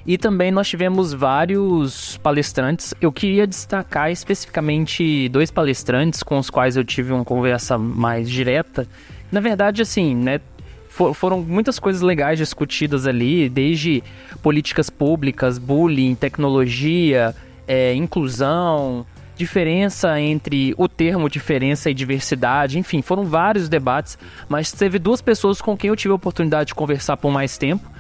E 0.05 0.17
também 0.17 0.51
nós 0.51 0.67
tivemos 0.67 1.13
vários 1.13 2.17
palestrantes. 2.17 2.93
Eu 2.99 3.11
queria 3.11 3.47
destacar 3.47 4.11
especificamente 4.11 5.29
dois 5.29 5.49
palestrantes 5.49 6.21
com 6.21 6.37
os 6.37 6.49
quais 6.49 6.75
eu 6.75 6.83
tive 6.83 7.13
uma 7.13 7.23
conversa 7.23 7.77
mais 7.77 8.29
direta. 8.29 8.85
Na 9.31 9.39
verdade, 9.39 9.81
assim, 9.81 10.13
né, 10.13 10.41
for, 10.89 11.13
foram 11.13 11.41
muitas 11.41 11.79
coisas 11.79 12.01
legais 12.01 12.37
discutidas 12.37 13.07
ali, 13.07 13.47
desde 13.47 14.03
políticas 14.41 14.89
públicas, 14.89 15.57
bullying, 15.57 16.15
tecnologia, 16.15 17.33
é, 17.65 17.93
inclusão, 17.93 19.05
diferença 19.37 20.19
entre 20.19 20.75
o 20.77 20.87
termo 20.87 21.29
diferença 21.29 21.89
e 21.89 21.93
diversidade, 21.93 22.77
enfim, 22.77 23.01
foram 23.01 23.23
vários 23.23 23.67
debates, 23.67 24.17
mas 24.47 24.71
teve 24.71 24.99
duas 24.99 25.21
pessoas 25.21 25.61
com 25.61 25.75
quem 25.75 25.87
eu 25.87 25.95
tive 25.95 26.11
a 26.11 26.15
oportunidade 26.15 26.67
de 26.67 26.75
conversar 26.75 27.17
por 27.17 27.31
mais 27.31 27.57
tempo 27.57 27.92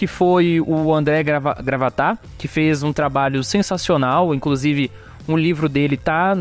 que 0.00 0.06
foi 0.06 0.58
o 0.62 0.94
André 0.94 1.22
Grava 1.22 1.58
Gravatar, 1.62 2.18
que 2.38 2.48
fez 2.48 2.82
um 2.82 2.90
trabalho 2.90 3.44
sensacional, 3.44 4.34
inclusive 4.34 4.90
um 5.28 5.36
livro 5.36 5.68
dele 5.68 5.94
tá 5.94 6.34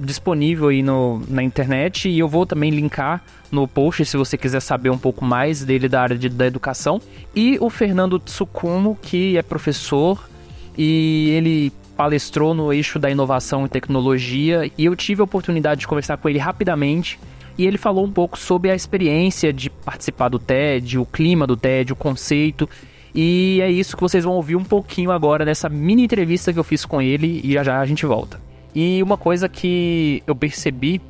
disponível 0.00 0.68
aí 0.68 0.82
no, 0.82 1.22
na 1.28 1.42
internet 1.42 2.08
e 2.08 2.18
eu 2.18 2.26
vou 2.26 2.46
também 2.46 2.70
linkar 2.70 3.22
no 3.52 3.68
post 3.68 4.06
se 4.06 4.16
você 4.16 4.38
quiser 4.38 4.60
saber 4.60 4.88
um 4.88 4.96
pouco 4.96 5.22
mais 5.22 5.62
dele 5.62 5.86
da 5.86 6.00
área 6.00 6.16
de, 6.16 6.30
da 6.30 6.46
educação. 6.46 6.98
E 7.36 7.58
o 7.60 7.68
Fernando 7.68 8.18
Tsukumo, 8.18 8.98
que 9.02 9.36
é 9.36 9.42
professor 9.42 10.26
e 10.74 11.28
ele 11.32 11.70
palestrou 11.98 12.54
no 12.54 12.72
eixo 12.72 12.98
da 12.98 13.10
inovação 13.10 13.66
e 13.66 13.68
tecnologia. 13.68 14.70
E 14.78 14.86
eu 14.86 14.96
tive 14.96 15.20
a 15.20 15.24
oportunidade 15.24 15.82
de 15.82 15.86
conversar 15.86 16.16
com 16.16 16.26
ele 16.26 16.38
rapidamente 16.38 17.20
e 17.58 17.66
ele 17.66 17.76
falou 17.76 18.06
um 18.06 18.10
pouco 18.10 18.38
sobre 18.38 18.70
a 18.70 18.74
experiência 18.74 19.52
de 19.52 19.68
participar 19.68 20.30
do 20.30 20.38
TED, 20.38 20.98
o 20.98 21.04
clima 21.04 21.46
do 21.46 21.54
TED, 21.54 21.92
o 21.92 21.96
conceito 21.96 22.66
e 23.14 23.60
é 23.62 23.70
isso 23.70 23.96
que 23.96 24.02
vocês 24.02 24.24
vão 24.24 24.34
ouvir 24.34 24.56
um 24.56 24.64
pouquinho 24.64 25.12
agora 25.12 25.44
nessa 25.44 25.68
mini 25.68 26.04
entrevista 26.04 26.52
que 26.52 26.58
eu 26.58 26.64
fiz 26.64 26.84
com 26.84 27.00
ele 27.00 27.40
e 27.44 27.52
já 27.52 27.62
já 27.62 27.80
a 27.80 27.86
gente 27.86 28.04
volta. 28.04 28.40
E 28.74 29.00
uma 29.02 29.16
coisa 29.16 29.48
que 29.48 30.22
eu 30.26 30.34
percebi 30.34 31.00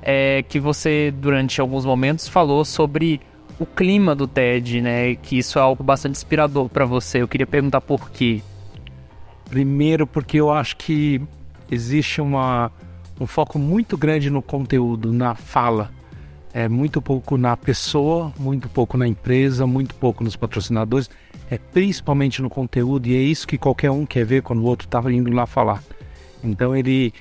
é 0.00 0.42
que 0.48 0.58
você, 0.58 1.12
durante 1.14 1.60
alguns 1.60 1.84
momentos, 1.84 2.26
falou 2.26 2.64
sobre 2.64 3.20
o 3.58 3.66
clima 3.66 4.14
do 4.14 4.26
TED, 4.26 4.80
né? 4.80 5.14
Que 5.16 5.36
isso 5.36 5.58
é 5.58 5.62
algo 5.62 5.84
bastante 5.84 6.16
inspirador 6.16 6.70
para 6.70 6.86
você. 6.86 7.20
Eu 7.20 7.28
queria 7.28 7.46
perguntar 7.46 7.82
por 7.82 8.10
quê. 8.10 8.40
Primeiro, 9.50 10.06
porque 10.06 10.38
eu 10.38 10.50
acho 10.50 10.78
que 10.78 11.20
existe 11.70 12.22
uma, 12.22 12.72
um 13.20 13.26
foco 13.26 13.58
muito 13.58 13.98
grande 13.98 14.30
no 14.30 14.40
conteúdo, 14.40 15.12
na 15.12 15.34
fala 15.34 15.90
é 16.52 16.68
muito 16.68 17.00
pouco 17.00 17.36
na 17.36 17.56
pessoa, 17.56 18.32
muito 18.38 18.68
pouco 18.68 18.96
na 18.96 19.06
empresa, 19.06 19.66
muito 19.66 19.94
pouco 19.94 20.24
nos 20.24 20.36
patrocinadores, 20.36 21.08
é 21.50 21.58
principalmente 21.58 22.40
no 22.40 22.48
conteúdo 22.48 23.08
e 23.08 23.16
é 23.16 23.20
isso 23.20 23.46
que 23.46 23.58
qualquer 23.58 23.90
um 23.90 24.06
quer 24.06 24.24
ver 24.24 24.42
quando 24.42 24.60
o 24.60 24.64
outro 24.64 24.86
estava 24.86 25.12
indo 25.12 25.32
lá 25.32 25.46
falar. 25.46 25.82
Então 26.42 26.76
ele 26.76 27.12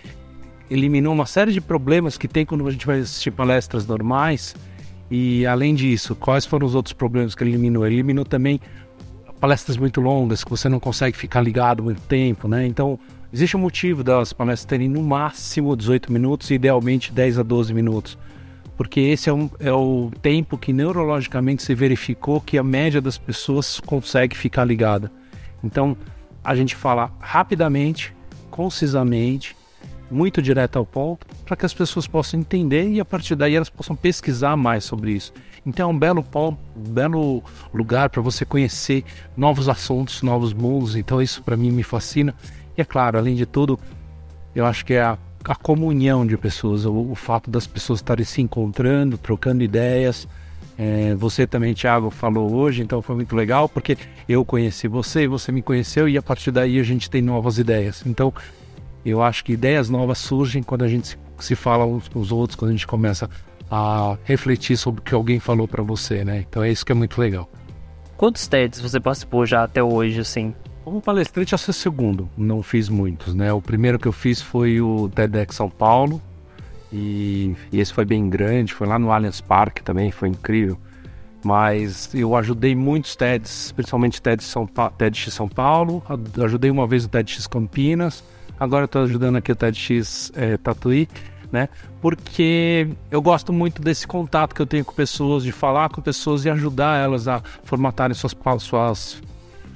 eliminou 0.69 1.13
uma 1.13 1.25
série 1.25 1.51
de 1.51 1.59
problemas 1.59 2.15
que 2.15 2.27
tem 2.27 2.45
quando 2.45 2.65
a 2.67 2.71
gente 2.71 2.85
vai 2.85 2.99
assistir 2.99 3.31
palestras 3.31 3.87
normais 3.87 4.55
e 5.09 5.47
além 5.47 5.73
disso, 5.73 6.15
quais 6.15 6.45
foram 6.45 6.67
os 6.67 6.75
outros 6.75 6.93
problemas 6.93 7.33
que 7.33 7.43
ele 7.43 7.51
eliminou? 7.51 7.85
Ele 7.87 7.95
eliminou 7.95 8.23
também 8.23 8.61
palestras 9.39 9.77
muito 9.77 9.99
longas 9.99 10.43
que 10.43 10.49
você 10.51 10.69
não 10.69 10.79
consegue 10.79 11.17
ficar 11.17 11.41
ligado 11.41 11.81
muito 11.81 12.01
tempo, 12.01 12.47
né? 12.47 12.67
Então 12.67 12.99
existe 13.33 13.57
um 13.57 13.59
motivo 13.59 14.03
das 14.03 14.31
palestras 14.31 14.65
terem 14.65 14.87
no 14.87 15.01
máximo 15.01 15.75
18 15.75 16.11
minutos 16.13 16.51
e 16.51 16.53
idealmente 16.53 17.11
10 17.11 17.39
a 17.39 17.43
12 17.43 17.73
minutos 17.73 18.15
porque 18.79 19.01
esse 19.01 19.29
é, 19.29 19.33
um, 19.33 19.49
é 19.59 19.73
o 19.73 20.09
tempo 20.21 20.57
que 20.57 20.71
neurologicamente 20.71 21.63
se 21.63 21.75
verificou 21.75 22.39
que 22.39 22.57
a 22.57 22.63
média 22.63 23.01
das 23.01 23.17
pessoas 23.17 23.77
consegue 23.77 24.37
ficar 24.37 24.63
ligada. 24.63 25.11
Então, 25.61 25.97
a 26.41 26.55
gente 26.55 26.77
fala 26.77 27.11
rapidamente, 27.19 28.15
concisamente, 28.49 29.53
muito 30.09 30.41
direto 30.41 30.79
ao 30.79 30.85
ponto, 30.85 31.27
para 31.43 31.57
que 31.57 31.65
as 31.65 31.73
pessoas 31.73 32.07
possam 32.07 32.39
entender 32.39 32.87
e 32.87 33.01
a 33.01 33.05
partir 33.05 33.35
daí 33.35 33.53
elas 33.53 33.69
possam 33.69 33.97
pesquisar 33.97 34.55
mais 34.55 34.85
sobre 34.85 35.11
isso. 35.11 35.33
Então 35.65 35.89
é 35.89 35.93
um 35.93 35.99
belo 35.99 36.23
ponto, 36.23 36.57
um 36.73 36.93
belo 36.93 37.43
lugar 37.73 38.09
para 38.09 38.21
você 38.21 38.45
conhecer 38.45 39.03
novos 39.35 39.67
assuntos, 39.67 40.21
novos 40.21 40.53
mundos. 40.53 40.95
Então 40.95 41.21
isso 41.21 41.43
para 41.43 41.57
mim 41.57 41.69
me 41.69 41.83
fascina. 41.83 42.33
E 42.77 42.81
é 42.81 42.85
claro, 42.85 43.17
além 43.17 43.35
de 43.35 43.45
tudo, 43.45 43.77
eu 44.55 44.65
acho 44.65 44.85
que 44.85 44.93
é 44.93 45.01
a 45.01 45.17
a 45.43 45.55
comunhão 45.55 46.25
de 46.25 46.37
pessoas, 46.37 46.85
o, 46.85 47.11
o 47.11 47.15
fato 47.15 47.49
das 47.49 47.65
pessoas 47.65 47.99
estarem 47.99 48.25
se 48.25 48.41
encontrando, 48.41 49.17
trocando 49.17 49.63
ideias. 49.63 50.27
É, 50.77 51.13
você 51.15 51.45
também, 51.45 51.73
Thiago, 51.73 52.09
falou 52.09 52.53
hoje, 52.53 52.81
então 52.81 53.01
foi 53.01 53.15
muito 53.15 53.35
legal, 53.35 53.67
porque 53.67 53.97
eu 54.27 54.45
conheci 54.45 54.87
você, 54.87 55.27
você 55.27 55.51
me 55.51 55.61
conheceu 55.61 56.07
e 56.07 56.17
a 56.17 56.21
partir 56.21 56.51
daí 56.51 56.79
a 56.79 56.83
gente 56.83 57.09
tem 57.09 57.21
novas 57.21 57.57
ideias. 57.57 58.03
Então, 58.05 58.33
eu 59.05 59.21
acho 59.21 59.43
que 59.43 59.53
ideias 59.53 59.89
novas 59.89 60.17
surgem 60.17 60.63
quando 60.63 60.83
a 60.83 60.87
gente 60.87 61.17
se, 61.37 61.55
fala 61.55 61.85
uns 61.85 62.07
com 62.07 62.19
os 62.19 62.31
outros, 62.31 62.55
quando 62.55 62.69
a 62.69 62.73
gente 62.73 62.87
começa 62.87 63.29
a 63.69 64.17
refletir 64.23 64.77
sobre 64.77 65.01
o 65.01 65.03
que 65.03 65.13
alguém 65.13 65.39
falou 65.39 65.67
para 65.67 65.83
você, 65.83 66.23
né? 66.23 66.45
Então 66.47 66.63
é 66.63 66.71
isso 66.71 66.85
que 66.85 66.91
é 66.91 66.95
muito 66.95 67.19
legal. 67.19 67.49
Quantos 68.17 68.47
TEDs 68.47 68.81
você 68.81 68.99
participou 68.99 69.45
já 69.45 69.63
até 69.63 69.81
hoje, 69.81 70.19
assim? 70.19 70.53
Como 70.83 71.01
palestrante, 71.01 71.53
esse 71.53 71.69
é 71.69 71.71
o 71.71 71.73
segundo, 71.73 72.29
não 72.37 72.63
fiz 72.63 72.89
muitos, 72.89 73.35
né? 73.35 73.51
O 73.53 73.61
primeiro 73.61 73.99
que 73.99 74.07
eu 74.07 74.11
fiz 74.11 74.41
foi 74.41 74.81
o 74.81 75.09
TEDx 75.09 75.55
São 75.55 75.69
Paulo, 75.69 76.21
e, 76.91 77.55
e 77.71 77.79
esse 77.79 77.93
foi 77.93 78.05
bem 78.05 78.29
grande, 78.29 78.73
foi 78.73 78.87
lá 78.87 78.97
no 78.97 79.11
Allianz 79.11 79.41
Parque 79.41 79.83
também, 79.83 80.11
foi 80.11 80.29
incrível. 80.29 80.77
Mas 81.43 82.13
eu 82.13 82.35
ajudei 82.35 82.75
muitos 82.75 83.15
TEDs, 83.15 83.71
principalmente 83.71 84.21
TEDx 84.21 84.45
São, 84.45 84.65
TEDx 84.65 85.33
São 85.33 85.47
Paulo, 85.47 86.03
ajudei 86.43 86.71
uma 86.71 86.87
vez 86.87 87.05
o 87.05 87.09
TEDx 87.09 87.45
Campinas, 87.45 88.23
agora 88.59 88.85
estou 88.85 89.03
ajudando 89.03 89.35
aqui 89.35 89.51
o 89.51 89.55
TEDx 89.55 90.31
é, 90.35 90.57
Tatuí. 90.57 91.07
né? 91.51 91.69
Porque 92.01 92.87
eu 93.11 93.21
gosto 93.21 93.51
muito 93.51 93.81
desse 93.81 94.07
contato 94.07 94.53
que 94.53 94.61
eu 94.61 94.65
tenho 94.65 94.85
com 94.85 94.93
pessoas, 94.93 95.43
de 95.43 95.51
falar 95.51 95.89
com 95.89 96.01
pessoas 96.01 96.45
e 96.45 96.49
ajudar 96.49 96.97
elas 96.97 97.27
a 97.27 97.41
formatarem 97.63 98.13
suas, 98.15 98.35
suas 98.59 99.21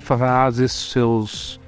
frases, 0.03 0.71
seus, 0.71 1.59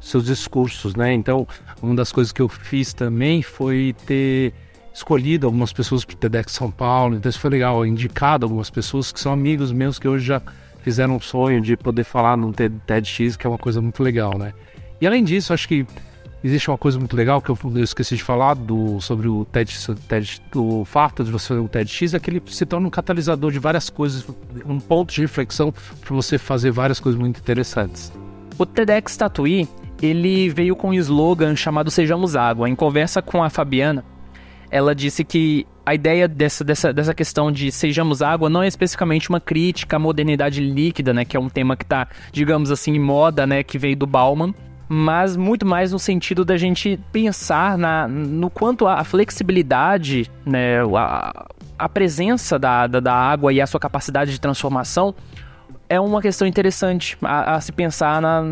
seus 0.00 0.24
discursos, 0.24 0.94
né? 0.94 1.12
Então, 1.12 1.46
uma 1.82 1.94
das 1.94 2.10
coisas 2.10 2.32
que 2.32 2.42
eu 2.42 2.48
fiz 2.48 2.92
também 2.92 3.42
foi 3.42 3.94
ter 4.06 4.52
escolhido 4.92 5.46
algumas 5.46 5.72
pessoas 5.72 6.04
para 6.04 6.14
o 6.14 6.16
TEDx 6.16 6.52
São 6.52 6.70
Paulo, 6.70 7.16
então 7.16 7.28
isso 7.28 7.40
foi 7.40 7.50
legal, 7.50 7.84
indicado 7.84 8.46
algumas 8.46 8.70
pessoas 8.70 9.10
que 9.10 9.18
são 9.18 9.32
amigos 9.32 9.72
meus 9.72 9.98
que 9.98 10.06
hoje 10.06 10.24
já 10.24 10.40
fizeram 10.82 11.16
um 11.16 11.20
sonho 11.20 11.60
de 11.60 11.76
poder 11.76 12.04
falar 12.04 12.36
no 12.36 12.52
TEDx, 12.52 13.36
que 13.36 13.46
é 13.46 13.50
uma 13.50 13.58
coisa 13.58 13.80
muito 13.80 14.02
legal, 14.02 14.38
né? 14.38 14.52
E 15.00 15.06
além 15.06 15.24
disso, 15.24 15.52
acho 15.52 15.66
que 15.66 15.84
existe 16.44 16.70
uma 16.70 16.76
coisa 16.76 16.98
muito 16.98 17.16
legal 17.16 17.40
que 17.40 17.50
eu, 17.50 17.58
eu 17.74 17.82
esqueci 17.82 18.16
de 18.16 18.22
falar 18.22 18.54
do, 18.54 19.00
sobre 19.00 19.26
o 19.26 19.46
TED, 19.46 19.74
TED, 20.06 20.42
o 20.54 20.84
fato 20.84 21.24
de 21.24 21.32
você 21.32 21.48
fazer 21.48 21.60
um 21.60 21.66
TEDx, 21.66 22.12
é 22.12 22.20
que 22.20 22.30
ele 22.30 22.42
se 22.46 22.66
torna 22.66 22.86
um 22.86 22.90
catalisador 22.90 23.50
de 23.50 23.58
várias 23.58 23.88
coisas, 23.88 24.26
um 24.66 24.78
ponto 24.78 25.14
de 25.14 25.22
reflexão 25.22 25.72
para 25.72 26.14
você 26.14 26.36
fazer 26.36 26.70
várias 26.70 27.00
coisas 27.00 27.18
muito 27.18 27.40
interessantes. 27.40 28.12
O 28.58 28.66
TEDx 28.66 29.16
Tatuí, 29.16 29.66
ele 30.02 30.50
veio 30.50 30.76
com 30.76 30.90
um 30.90 30.94
slogan 30.94 31.56
chamado 31.56 31.90
Sejamos 31.90 32.36
Água. 32.36 32.68
Em 32.68 32.74
conversa 32.74 33.22
com 33.22 33.42
a 33.42 33.48
Fabiana, 33.48 34.04
ela 34.70 34.94
disse 34.94 35.24
que 35.24 35.66
a 35.86 35.94
ideia 35.94 36.26
dessa, 36.26 36.64
dessa, 36.64 36.92
dessa 36.92 37.14
questão 37.14 37.52
de 37.52 37.70
sejamos 37.70 38.22
água 38.22 38.48
não 38.48 38.62
é 38.62 38.66
especificamente 38.66 39.28
uma 39.28 39.40
crítica 39.40 39.96
à 39.96 39.98
modernidade 39.98 40.60
líquida, 40.60 41.12
né, 41.12 41.24
que 41.24 41.36
é 41.36 41.40
um 41.40 41.48
tema 41.48 41.76
que 41.76 41.84
está, 41.84 42.08
digamos 42.32 42.70
assim, 42.70 42.92
em 42.94 42.98
moda, 42.98 43.46
né, 43.46 43.62
que 43.62 43.78
veio 43.78 43.96
do 43.96 44.06
Bauman, 44.06 44.54
mas 44.88 45.36
muito 45.36 45.64
mais 45.64 45.92
no 45.92 45.98
sentido 45.98 46.44
da 46.44 46.56
gente 46.56 46.98
pensar 47.10 47.78
na, 47.78 48.06
no 48.06 48.50
quanto 48.50 48.86
a 48.86 49.02
flexibilidade, 49.04 50.30
né, 50.44 50.82
a, 50.96 51.46
a 51.78 51.88
presença 51.88 52.58
da, 52.58 52.86
da, 52.86 53.00
da 53.00 53.14
água 53.14 53.52
e 53.52 53.60
a 53.60 53.66
sua 53.66 53.80
capacidade 53.80 54.30
de 54.30 54.40
transformação 54.40 55.14
é 55.88 56.00
uma 56.00 56.20
questão 56.20 56.46
interessante 56.46 57.16
a, 57.22 57.54
a, 57.54 57.60
se 57.60 57.72
pensar 57.72 58.20
na, 58.20 58.42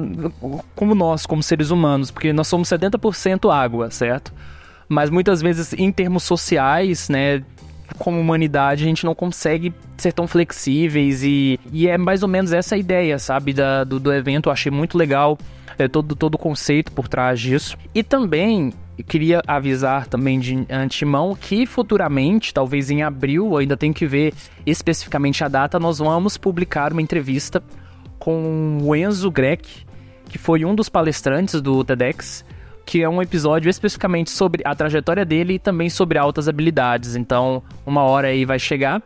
como 0.75 0.95
nós, 0.95 1.27
como 1.27 1.43
seres 1.43 1.71
humanos, 1.71 2.11
porque 2.11 2.33
nós 2.33 2.47
somos 2.47 2.69
70% 2.69 3.53
água, 3.53 3.91
certo? 3.91 4.33
Mas 4.89 5.09
muitas 5.11 5.41
vezes, 5.41 5.73
em 5.73 5.91
termos 5.91 6.23
sociais, 6.25 7.09
né, 7.09 7.43
como 7.99 8.21
humanidade, 8.21 8.85
a 8.85 8.87
gente 8.87 9.05
não 9.05 9.15
consegue 9.15 9.73
ser 9.97 10.13
tão 10.13 10.27
flexíveis 10.27 11.23
e, 11.23 11.59
e 11.73 11.89
é 11.89 11.97
mais 11.97 12.23
ou 12.23 12.29
menos 12.29 12.53
essa 12.53 12.75
a 12.75 12.79
ideia, 12.79 13.19
sabe, 13.19 13.53
da, 13.53 13.85
do, 13.85 13.99
do 13.99 14.13
evento. 14.13 14.49
Eu 14.49 14.53
achei 14.53 14.71
muito 14.71 14.99
legal 14.99 15.39
é, 15.83 15.89
todo, 15.89 16.15
todo 16.15 16.35
o 16.35 16.39
conceito 16.39 16.93
por 16.93 17.09
trás 17.09 17.41
disso. 17.41 17.77
E 17.95 18.03
também 18.03 18.73
queria 19.07 19.43
avisar 19.47 20.07
também 20.07 20.39
de 20.39 20.67
antemão 20.71 21.35
que 21.35 21.67
futuramente, 21.67 22.53
talvez 22.53 22.91
em 22.91 23.03
abril, 23.03 23.57
ainda 23.57 23.77
tem 23.77 23.93
que 23.93 24.07
ver 24.07 24.33
especificamente 24.65 25.43
a 25.43 25.49
data, 25.49 25.79
nós 25.79 25.99
vamos 25.99 26.37
publicar 26.37 26.93
uma 26.93 27.03
entrevista 27.03 27.63
com 28.19 28.79
o 28.81 28.95
Enzo 28.95 29.31
Greck, 29.31 29.85
que 30.29 30.39
foi 30.39 30.65
um 30.65 30.75
dos 30.75 30.89
palestrantes 30.89 31.61
do 31.61 31.83
TEDx, 31.83 32.45
que 32.85 33.03
é 33.03 33.09
um 33.09 33.21
episódio 33.21 33.69
especificamente 33.69 34.31
sobre 34.31 34.63
a 34.65 34.75
trajetória 34.75 35.25
dele 35.25 35.55
e 35.55 35.59
também 35.59 35.89
sobre 35.91 36.19
altas 36.19 36.49
habilidades. 36.49 37.17
Então, 37.17 37.63
uma 37.87 38.03
hora 38.03 38.29
aí 38.29 38.45
vai 38.45 38.59
chegar. 38.59 39.03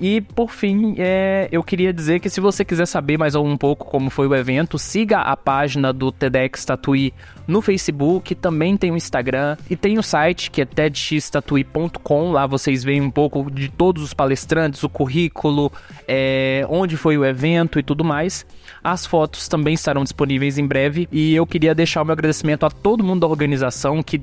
E 0.00 0.22
por 0.22 0.50
fim, 0.50 0.94
é, 0.96 1.46
eu 1.52 1.62
queria 1.62 1.92
dizer 1.92 2.20
que 2.20 2.30
se 2.30 2.40
você 2.40 2.64
quiser 2.64 2.86
saber 2.86 3.18
mais 3.18 3.34
um 3.34 3.54
pouco 3.54 3.84
como 3.84 4.08
foi 4.08 4.26
o 4.26 4.34
evento, 4.34 4.78
siga 4.78 5.18
a 5.18 5.36
página 5.36 5.92
do 5.92 6.10
TEDx 6.10 6.64
Tatuí 6.64 7.12
no 7.46 7.60
Facebook, 7.60 8.34
também 8.34 8.78
tem 8.78 8.90
o 8.90 8.96
Instagram 8.96 9.58
e 9.68 9.76
tem 9.76 9.98
o 9.98 10.02
site 10.02 10.50
que 10.50 10.62
é 10.62 10.64
tedxtatuí.com. 10.64 12.32
Lá 12.32 12.46
vocês 12.46 12.82
veem 12.82 13.02
um 13.02 13.10
pouco 13.10 13.50
de 13.50 13.68
todos 13.68 14.02
os 14.02 14.14
palestrantes, 14.14 14.82
o 14.82 14.88
currículo, 14.88 15.70
é, 16.08 16.64
onde 16.70 16.96
foi 16.96 17.18
o 17.18 17.24
evento 17.24 17.78
e 17.78 17.82
tudo 17.82 18.02
mais. 18.02 18.46
As 18.82 19.04
fotos 19.04 19.48
também 19.48 19.74
estarão 19.74 20.02
disponíveis 20.02 20.56
em 20.56 20.66
breve 20.66 21.08
e 21.12 21.34
eu 21.34 21.46
queria 21.46 21.74
deixar 21.74 22.00
o 22.00 22.06
meu 22.06 22.14
agradecimento 22.14 22.64
a 22.64 22.70
todo 22.70 23.04
mundo 23.04 23.20
da 23.20 23.26
organização 23.26 24.02
que 24.02 24.22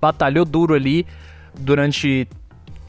batalhou 0.00 0.44
duro 0.44 0.72
ali 0.72 1.04
durante 1.58 2.28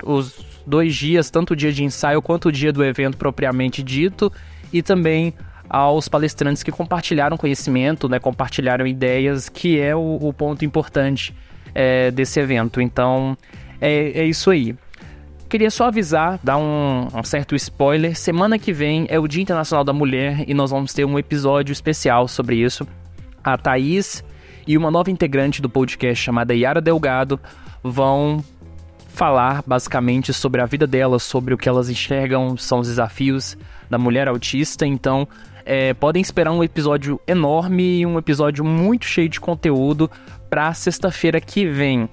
os 0.03 0.56
dois 0.67 0.93
dias, 0.93 1.29
tanto 1.29 1.51
o 1.51 1.55
dia 1.55 1.71
de 1.71 1.83
ensaio 1.83 2.21
quanto 2.21 2.49
o 2.49 2.51
dia 2.51 2.73
do 2.73 2.83
evento 2.83 3.17
propriamente 3.17 3.81
dito, 3.81 4.31
e 4.71 4.83
também 4.83 5.33
aos 5.69 6.07
palestrantes 6.07 6.61
que 6.61 6.71
compartilharam 6.71 7.37
conhecimento, 7.37 8.07
né, 8.07 8.19
compartilharam 8.19 8.85
ideias, 8.85 9.49
que 9.49 9.79
é 9.79 9.95
o, 9.95 10.17
o 10.21 10.33
ponto 10.33 10.63
importante 10.65 11.33
é, 11.73 12.11
desse 12.11 12.39
evento. 12.39 12.81
Então, 12.81 13.37
é, 13.79 14.21
é, 14.21 14.25
isso 14.25 14.49
aí. 14.49 14.75
Queria 15.49 15.71
só 15.71 15.85
avisar, 15.85 16.39
dar 16.43 16.57
um, 16.57 17.07
um, 17.13 17.23
certo 17.23 17.55
spoiler. 17.55 18.17
Semana 18.17 18.59
que 18.59 18.73
vem 18.73 19.05
é 19.09 19.17
o 19.17 19.27
Dia 19.27 19.41
Internacional 19.41 19.85
da 19.85 19.93
Mulher 19.93 20.43
e 20.45 20.53
nós 20.53 20.71
vamos 20.71 20.93
ter 20.93 21.05
um 21.05 21.17
episódio 21.17 21.71
especial 21.71 22.27
sobre 22.27 22.57
isso. 22.57 22.85
A 23.41 23.57
Thaís 23.57 24.23
e 24.67 24.77
uma 24.77 24.91
nova 24.91 25.09
integrante 25.09 25.61
do 25.61 25.69
podcast 25.69 26.21
chamada 26.21 26.53
Yara 26.53 26.81
Delgado 26.81 27.39
vão 27.81 28.43
falar 29.17 29.63
basicamente 29.65 30.31
sobre 30.31 30.61
a 30.61 30.65
vida 30.67 30.85
delas, 30.85 31.23
sobre 31.23 31.51
o 31.51 31.57
que 31.57 31.67
elas 31.67 31.89
enxergam, 31.89 32.55
são 32.55 32.79
os 32.79 32.87
desafios 32.87 33.57
da 33.89 33.97
mulher 33.97 34.27
autista. 34.27 34.85
Então, 34.85 35.27
é, 35.65 35.91
podem 35.95 36.21
esperar 36.21 36.51
um 36.51 36.63
episódio 36.63 37.19
enorme 37.25 38.01
e 38.01 38.05
um 38.05 38.19
episódio 38.19 38.63
muito 38.63 39.05
cheio 39.05 39.27
de 39.27 39.39
conteúdo 39.39 40.09
para 40.51 40.71
sexta-feira 40.75 41.41
que 41.41 41.65
vem. 41.65 42.07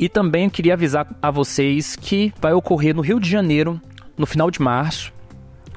E 0.00 0.08
também 0.08 0.50
queria 0.50 0.74
avisar 0.74 1.06
a 1.22 1.30
vocês 1.30 1.94
que 1.94 2.34
vai 2.40 2.52
ocorrer 2.52 2.92
no 2.92 3.02
Rio 3.02 3.20
de 3.20 3.30
Janeiro, 3.30 3.80
no 4.18 4.26
final 4.26 4.50
de 4.50 4.60
março, 4.60 5.12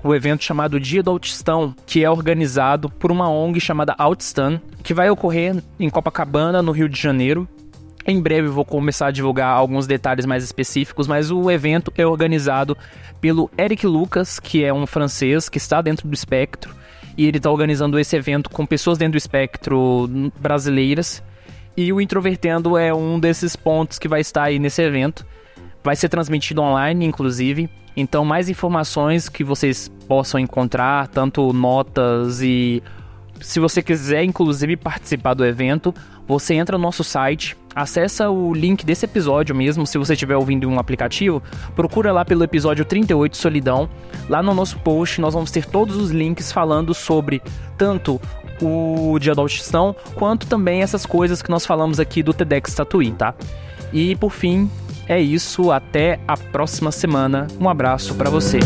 o 0.03 0.15
evento 0.15 0.43
chamado 0.43 0.79
Dia 0.79 1.03
do 1.03 1.11
Autistão, 1.11 1.75
que 1.85 2.03
é 2.03 2.09
organizado 2.09 2.89
por 2.89 3.11
uma 3.11 3.29
ONG 3.29 3.59
chamada 3.59 3.93
Autistan, 3.99 4.59
que 4.81 4.95
vai 4.95 5.11
ocorrer 5.11 5.63
em 5.79 5.91
Copacabana, 5.91 6.63
no 6.63 6.71
Rio 6.71 6.89
de 6.89 6.99
Janeiro. 6.99 7.47
Em 8.07 8.21
breve 8.21 8.47
vou 8.47 8.63
começar 8.63 9.07
a 9.07 9.11
divulgar 9.11 9.49
alguns 9.49 9.87
detalhes 9.87 10.27
mais 10.27 10.43
específicos, 10.43 11.07
mas 11.07 11.31
o 11.31 11.49
evento 11.49 11.91
é 11.97 12.05
organizado 12.05 12.77
pelo 13.19 13.49
Eric 13.57 13.87
Lucas, 13.87 14.39
que 14.39 14.63
é 14.63 14.71
um 14.71 14.85
francês 14.85 15.49
que 15.49 15.57
está 15.57 15.81
dentro 15.81 16.07
do 16.07 16.13
espectro, 16.13 16.75
e 17.17 17.25
ele 17.25 17.37
está 17.37 17.49
organizando 17.49 17.97
esse 17.97 18.15
evento 18.15 18.47
com 18.49 18.63
pessoas 18.63 18.99
dentro 18.99 19.13
do 19.13 19.17
espectro 19.17 20.07
brasileiras. 20.39 21.23
E 21.75 21.91
o 21.91 21.99
Introvertendo 21.99 22.77
é 22.77 22.93
um 22.93 23.19
desses 23.19 23.55
pontos 23.55 23.97
que 23.97 24.07
vai 24.07 24.21
estar 24.21 24.43
aí 24.43 24.59
nesse 24.59 24.83
evento. 24.83 25.25
Vai 25.83 25.95
ser 25.95 26.07
transmitido 26.07 26.61
online, 26.61 27.05
inclusive. 27.05 27.69
Então, 27.97 28.23
mais 28.23 28.49
informações 28.49 29.27
que 29.27 29.43
vocês 29.43 29.89
possam 30.07 30.39
encontrar, 30.39 31.07
tanto 31.07 31.51
notas 31.53 32.41
e 32.41 32.83
se 33.41 33.59
você 33.59 33.81
quiser, 33.81 34.23
inclusive, 34.23 34.77
participar 34.77 35.33
do 35.33 35.45
evento, 35.45 35.93
você 36.27 36.55
entra 36.55 36.77
no 36.77 36.83
nosso 36.83 37.03
site, 37.03 37.55
acessa 37.75 38.29
o 38.29 38.53
link 38.53 38.85
desse 38.85 39.05
episódio 39.05 39.55
mesmo, 39.55 39.85
se 39.85 39.97
você 39.97 40.13
estiver 40.13 40.35
ouvindo 40.35 40.63
em 40.63 40.67
um 40.67 40.79
aplicativo, 40.79 41.41
procura 41.75 42.11
lá 42.11 42.23
pelo 42.25 42.43
episódio 42.43 42.85
38 42.85 43.37
Solidão. 43.37 43.89
Lá 44.29 44.41
no 44.41 44.53
nosso 44.53 44.79
post 44.79 45.19
nós 45.21 45.33
vamos 45.33 45.51
ter 45.51 45.65
todos 45.65 45.95
os 45.95 46.11
links 46.11 46.51
falando 46.51 46.93
sobre 46.93 47.41
tanto 47.77 48.19
o 48.61 49.17
Dia 49.19 49.35
da 49.35 49.41
Autistão, 49.41 49.95
quanto 50.15 50.47
também 50.47 50.81
essas 50.81 51.05
coisas 51.05 51.41
que 51.41 51.49
nós 51.49 51.65
falamos 51.65 51.99
aqui 51.99 52.23
do 52.23 52.33
TEDx 52.33 52.73
Tatuí, 52.73 53.11
tá? 53.11 53.35
E 53.91 54.15
por 54.15 54.31
fim, 54.31 54.69
é 55.07 55.19
isso, 55.19 55.71
até 55.71 56.19
a 56.27 56.35
próxima 56.37 56.91
semana. 56.91 57.47
Um 57.59 57.69
abraço 57.69 58.15
para 58.15 58.29
você. 58.29 58.59